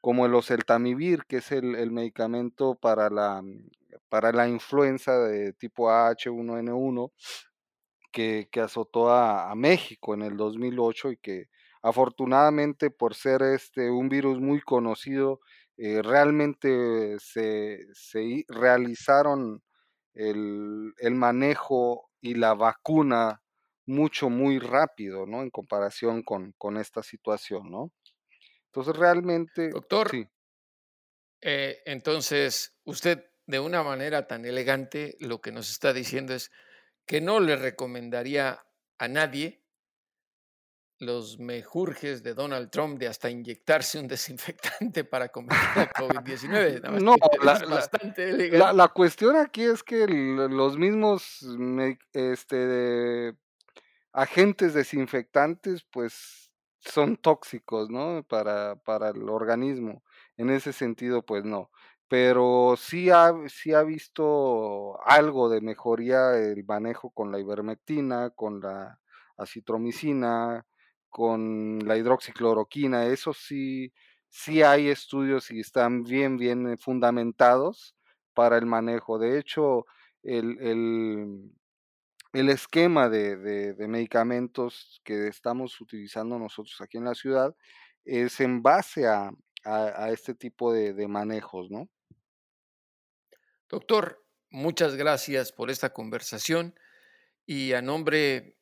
como 0.00 0.26
el 0.26 0.34
oseltamivir, 0.34 1.24
que 1.28 1.38
es 1.38 1.52
el, 1.52 1.74
el 1.76 1.92
medicamento 1.92 2.74
para 2.74 3.10
la, 3.10 3.42
para 4.08 4.32
la 4.32 4.48
influenza 4.48 5.18
de 5.18 5.52
tipo 5.52 5.90
H1N1, 5.90 7.12
que, 8.10 8.48
que 8.50 8.60
azotó 8.60 9.10
a, 9.10 9.50
a 9.50 9.54
México 9.54 10.14
en 10.14 10.22
el 10.22 10.36
2008 10.36 11.12
y 11.12 11.16
que 11.18 11.48
Afortunadamente, 11.82 12.90
por 12.90 13.14
ser 13.14 13.42
este 13.42 13.90
un 13.90 14.08
virus 14.08 14.40
muy 14.40 14.60
conocido, 14.60 15.40
eh, 15.76 16.00
realmente 16.00 17.18
se, 17.18 17.80
se 17.92 18.44
realizaron 18.48 19.62
el, 20.14 20.92
el, 20.98 21.14
manejo 21.14 22.10
y 22.20 22.34
la 22.34 22.54
vacuna 22.54 23.42
mucho, 23.86 24.30
muy 24.30 24.58
rápido, 24.58 25.26
¿no? 25.26 25.42
En 25.42 25.50
comparación 25.50 26.22
con, 26.22 26.52
con 26.58 26.76
esta 26.76 27.02
situación, 27.02 27.70
¿no? 27.70 27.92
Entonces, 28.66 28.96
realmente... 28.96 29.70
Doctor, 29.70 30.10
sí. 30.10 30.26
Eh, 31.40 31.82
entonces, 31.86 32.76
usted 32.84 33.24
de 33.46 33.58
una 33.58 33.82
manera 33.82 34.26
tan 34.28 34.44
elegante 34.44 35.16
lo 35.18 35.40
que 35.40 35.50
nos 35.50 35.70
está 35.70 35.92
diciendo 35.92 36.34
es 36.34 36.50
que 37.06 37.20
no 37.20 37.40
le 37.40 37.56
recomendaría 37.56 38.64
a 38.98 39.08
nadie 39.08 39.61
los 41.02 41.38
mejurjes 41.38 42.22
de 42.22 42.32
Donald 42.32 42.70
Trump 42.70 42.98
de 42.98 43.08
hasta 43.08 43.28
inyectarse 43.28 43.98
un 43.98 44.06
desinfectante 44.06 45.04
para 45.04 45.28
combatir 45.28 45.68
la 45.76 45.92
COVID-19. 45.92 46.80
No, 47.02 47.16
la, 47.42 48.72
la, 48.72 48.88
cuestión 48.88 49.36
aquí 49.36 49.62
es 49.64 49.82
que 49.82 50.06
los 50.06 50.78
mismos 50.78 51.44
este, 52.12 53.34
agentes 54.12 54.74
desinfectantes, 54.74 55.84
pues 55.90 56.52
son 56.78 57.16
tóxicos, 57.16 57.90
¿no? 57.90 58.24
Para, 58.28 58.76
para 58.76 59.10
el 59.10 59.28
organismo. 59.28 60.04
En 60.36 60.50
ese 60.50 60.72
sentido, 60.72 61.22
pues 61.22 61.44
no. 61.44 61.70
Pero 62.08 62.74
sí 62.76 63.10
ha, 63.10 63.32
sí 63.48 63.72
ha 63.72 63.82
visto 63.82 65.00
algo 65.04 65.48
de 65.48 65.60
mejoría 65.60 66.36
el 66.36 66.64
manejo 66.64 67.10
con 67.10 67.32
la 67.32 67.40
ivermectina, 67.40 68.30
con 68.30 68.60
la 68.60 69.00
acitromicina, 69.36 70.64
con 71.12 71.78
la 71.86 71.98
hidroxicloroquina, 71.98 73.06
eso 73.06 73.34
sí, 73.34 73.92
sí 74.30 74.62
hay 74.62 74.88
estudios 74.88 75.50
y 75.50 75.60
están 75.60 76.02
bien, 76.04 76.38
bien 76.38 76.78
fundamentados 76.78 77.94
para 78.32 78.56
el 78.56 78.64
manejo. 78.64 79.18
De 79.18 79.38
hecho, 79.38 79.84
el, 80.22 81.52
el, 82.32 82.48
esquema 82.48 83.10
de, 83.10 83.36
de, 83.36 83.88
medicamentos 83.88 85.02
que 85.04 85.28
estamos 85.28 85.78
utilizando 85.82 86.38
nosotros 86.38 86.80
aquí 86.80 86.96
en 86.96 87.04
la 87.04 87.14
ciudad 87.14 87.54
es 88.06 88.40
en 88.40 88.62
base 88.62 89.06
a, 89.06 89.30
a, 89.64 90.04
a 90.04 90.10
este 90.10 90.34
tipo 90.34 90.72
de, 90.72 90.94
de 90.94 91.08
manejos, 91.08 91.70
¿no? 91.70 91.90
Doctor, 93.68 94.24
muchas 94.50 94.96
gracias 94.96 95.52
por 95.52 95.70
esta 95.70 95.92
conversación 95.92 96.74
y 97.44 97.74
a 97.74 97.82
nombre 97.82 98.56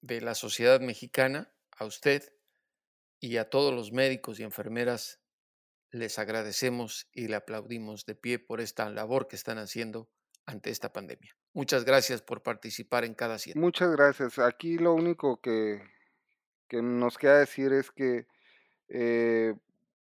de 0.00 0.20
la 0.20 0.34
sociedad 0.34 0.80
mexicana 0.80 1.52
a 1.82 1.86
usted 1.86 2.32
y 3.20 3.36
a 3.36 3.48
todos 3.48 3.72
los 3.74 3.92
médicos 3.92 4.40
y 4.40 4.42
enfermeras 4.42 5.20
les 5.90 6.18
agradecemos 6.18 7.08
y 7.12 7.28
le 7.28 7.36
aplaudimos 7.36 8.06
de 8.06 8.14
pie 8.14 8.38
por 8.38 8.60
esta 8.60 8.88
labor 8.90 9.28
que 9.28 9.36
están 9.36 9.58
haciendo 9.58 10.08
ante 10.46 10.70
esta 10.70 10.92
pandemia. 10.92 11.36
Muchas 11.52 11.84
gracias 11.84 12.22
por 12.22 12.42
participar 12.42 13.04
en 13.04 13.14
cada 13.14 13.38
siete. 13.38 13.60
Muchas 13.60 13.92
gracias. 13.92 14.38
Aquí 14.38 14.78
lo 14.78 14.94
único 14.94 15.40
que, 15.40 15.82
que 16.66 16.80
nos 16.80 17.18
queda 17.18 17.38
decir 17.38 17.72
es 17.72 17.90
que 17.90 18.26
eh, 18.88 19.54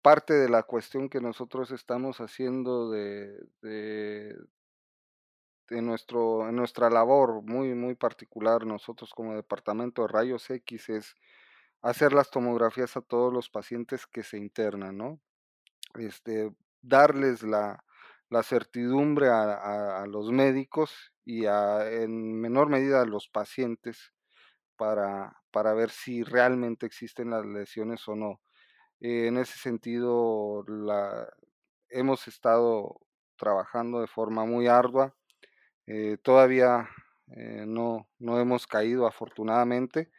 parte 0.01 0.34
de 0.34 0.49
la 0.49 0.63
cuestión 0.63 1.09
que 1.09 1.21
nosotros 1.21 1.71
estamos 1.71 2.19
haciendo 2.19 2.91
de, 2.91 3.38
de, 3.61 4.36
nuestra 5.82 6.89
labor 6.89 7.41
muy, 7.41 7.73
muy 7.73 7.95
particular, 7.95 8.65
nosotros 8.65 9.13
como 9.13 9.36
departamento 9.36 10.03
de 10.03 10.07
rayos 10.09 10.49
X, 10.49 10.89
es 10.89 11.15
hacer 11.82 12.13
las 12.13 12.30
tomografías 12.30 12.97
a 12.97 13.01
todos 13.01 13.34
los 13.34 13.49
pacientes 13.49 14.07
que 14.07 14.23
se 14.23 14.38
internan, 14.38 14.97
¿no? 14.97 15.19
Este, 15.95 16.51
darles 16.82 17.43
la, 17.43 17.84
la 18.30 18.43
certidumbre 18.43 19.30
a, 19.30 20.01
a, 20.01 20.05
los 20.07 20.32
médicos 20.32 21.13
y 21.23 21.45
a, 21.45 21.89
en 21.89 22.39
menor 22.39 22.69
medida 22.69 23.01
a 23.01 23.05
los 23.05 23.30
pacientes 23.30 24.13
para, 24.75 25.41
para 25.51 25.73
ver 25.73 25.89
si 25.89 26.23
realmente 26.23 26.86
existen 26.86 27.32
las 27.32 27.45
lesiones 27.45 28.07
o 28.07 28.15
no. 28.15 28.41
Eh, 28.99 29.28
en 29.28 29.38
ese 29.38 29.57
sentido, 29.57 30.63
la, 30.67 31.28
hemos 31.89 32.28
estado 32.28 32.99
trabajando 33.38 34.01
de 34.01 34.07
forma 34.07 34.45
muy 34.45 34.67
ardua. 34.67 35.15
Eh, 35.86 36.17
todavía 36.21 36.89
eh, 37.36 37.65
no, 37.65 38.09
no 38.19 38.39
hemos 38.39 38.67
caído 38.67 39.07
afortunadamente, 39.07 40.11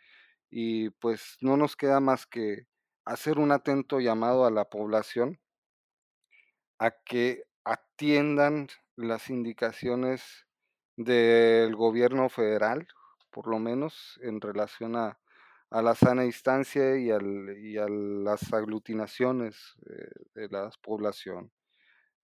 y 0.51 0.91
pues 0.91 1.37
no 1.41 1.57
nos 1.57 1.77
queda 1.77 2.01
más 2.01 2.27
que 2.27 2.67
hacer 3.05 3.39
un 3.39 3.53
atento 3.53 4.01
llamado 4.01 4.45
a 4.47 4.51
la 4.51 4.67
población 4.67 5.41
a 6.79 6.91
que 7.05 7.45
atiendan 7.65 8.69
las 8.97 9.31
indicaciones 9.31 10.47
del 10.97 11.75
gobierno 11.77 12.29
federal, 12.29 12.89
por 13.31 13.47
lo 13.47 13.59
menos 13.59 14.19
en 14.23 14.41
relación 14.41 14.97
a, 14.97 15.19
a 15.71 15.83
la 15.83 15.95
sana 15.95 16.23
distancia 16.23 16.97
y, 16.99 17.11
al, 17.11 17.57
y 17.59 17.79
a 17.79 17.87
las 17.89 18.53
aglutinaciones 18.53 19.75
eh, 19.89 20.09
de 20.35 20.49
la 20.49 20.71
población. 20.83 21.53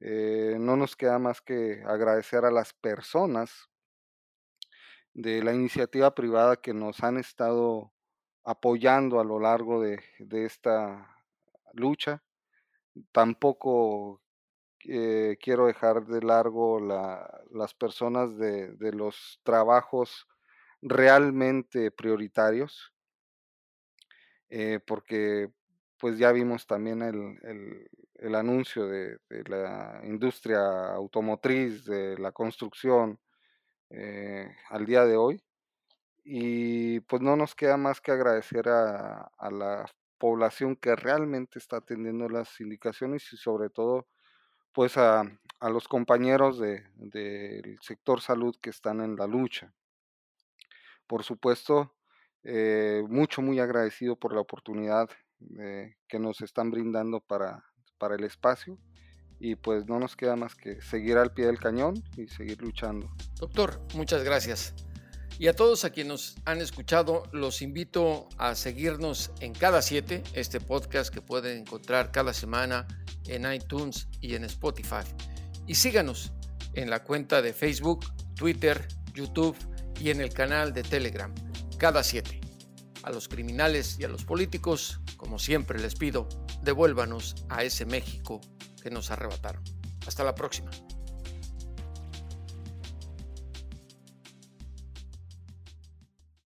Eh, 0.01 0.57
no 0.59 0.77
nos 0.77 0.97
queda 0.97 1.19
más 1.19 1.41
que 1.41 1.83
agradecer 1.87 2.45
a 2.45 2.51
las 2.51 2.75
personas 2.75 3.69
de 5.15 5.43
la 5.43 5.55
iniciativa 5.55 6.15
privada 6.15 6.57
que 6.57 6.75
nos 6.75 7.03
han 7.03 7.17
estado 7.17 7.94
apoyando 8.45 9.21
a 9.21 9.25
lo 9.25 9.41
largo 9.41 9.81
de, 9.81 10.01
esta 10.31 11.17
lucha. 11.73 12.23
Tampoco 13.13 14.21
eh, 14.87 15.37
quiero 15.41 15.67
dejar 15.67 16.07
de 16.07 16.23
largo 16.23 16.79
la, 16.79 17.43
las 17.51 17.75
personas 17.75 18.37
de, 18.37 18.93
los 18.93 19.41
trabajos 19.43 20.29
realmente 20.83 21.91
prioritarios, 21.91 22.93
eh, 24.51 24.81
porque 24.87 25.51
pues 25.99 26.19
ya 26.19 26.31
vimos 26.33 26.67
también 26.67 27.01
el, 27.01 27.89
el, 28.19 28.35
anuncio 28.35 28.87
de, 28.87 29.19
de, 29.31 29.45
la 29.49 30.01
industria 30.05 30.93
automotriz, 30.93 31.85
de 31.87 32.19
la 32.19 32.33
construcción 32.33 33.19
eh, 33.91 34.51
al 34.71 34.87
día 34.87 35.05
de 35.05 35.17
hoy. 35.17 35.44
Y 36.25 37.01
pues 37.01 37.21
no 37.23 37.37
nos 37.37 37.55
queda 37.55 37.77
más 37.77 38.01
que 38.01 38.13
agradecer 38.13 38.69
a, 38.69 39.31
a 39.37 39.51
la 39.51 39.87
población 40.19 40.77
que 40.77 40.97
realmente 40.97 41.59
está 41.59 41.77
atendiendo 41.77 42.29
las 42.29 42.61
indicaciones 42.61 43.31
y 43.33 43.37
sobre 43.37 43.69
todo 43.69 44.07
pues 44.73 44.97
a, 44.97 45.23
a 45.61 45.71
los 45.71 45.89
compañeros 45.89 46.59
del 46.59 46.85
de, 46.97 47.79
sector 47.81 48.21
salud 48.21 48.55
que 48.61 48.71
están 48.71 49.01
en 49.01 49.17
la 49.17 49.27
lucha. 49.27 49.73
Por 51.07 51.23
supuesto, 51.23 51.95
eh, 52.43 53.03
mucho, 53.09 53.41
muy 53.41 53.61
agradecido 53.61 54.17
por 54.17 54.35
la 54.35 54.41
oportunidad 54.41 55.09
eh, 55.59 55.95
que 56.09 56.19
nos 56.19 56.41
están 56.41 56.71
brindando 56.71 57.21
para, 57.21 57.65
para 57.99 58.17
el 58.17 58.25
espacio 58.25 58.79
y 59.39 59.57
pues 59.57 59.87
no 59.87 59.99
nos 59.99 60.17
queda 60.17 60.37
más 60.37 60.55
que 60.55 60.81
seguir 60.81 61.19
al 61.19 61.33
pie 61.33 61.47
del 61.47 61.59
cañón 61.59 61.95
y 62.17 62.29
seguir 62.29 62.61
luchando. 62.61 63.09
Doctor, 63.39 63.81
muchas 63.95 64.25
gracias. 64.25 64.75
Y 65.39 65.49
a 65.49 65.57
todos 65.57 65.85
a 65.85 65.91
quienes 65.91 66.13
nos 66.13 66.37
han 66.45 66.61
escuchado, 66.61 67.25
los 67.33 67.61
invito 67.61 68.29
a 68.39 68.55
seguirnos 68.55 69.33
en 69.41 69.53
cada 69.53 69.83
siete, 69.83 70.23
este 70.33 70.61
podcast 70.61 71.13
que 71.13 71.23
pueden 71.23 71.59
encontrar 71.59 72.13
cada 72.13 72.33
semana 72.33 72.87
en 73.27 73.53
iTunes 73.53 74.07
y 74.21 74.37
en 74.37 74.45
Spotify. 74.45 75.03
Y 75.67 75.75
síganos 75.75 76.33
en 76.75 76.89
la 76.89 77.03
cuenta 77.03 77.43
de 77.43 77.53
Facebook, 77.53 78.05
Twitter, 78.37 78.87
YouTube 79.13 79.57
y 80.01 80.11
en 80.11 80.21
el 80.21 80.33
canal 80.33 80.73
de 80.73 80.83
Telegram, 80.85 81.35
cada 81.79 82.05
siete. 82.05 82.41
A 83.03 83.11
los 83.11 83.29
criminales 83.29 83.99
y 83.99 84.05
a 84.05 84.09
los 84.09 84.25
políticos, 84.25 85.01
como 85.17 85.39
siempre 85.39 85.81
les 85.81 85.97
pido, 85.97 86.29
devuélvanos 86.63 87.35
a 87.49 87.65
ese 87.65 87.87
México 87.87 88.41
que 88.83 88.91
nos 88.91 89.11
arrebataron. 89.11 89.63
Hasta 90.07 90.23
la 90.23 90.35
próxima. 90.35 90.71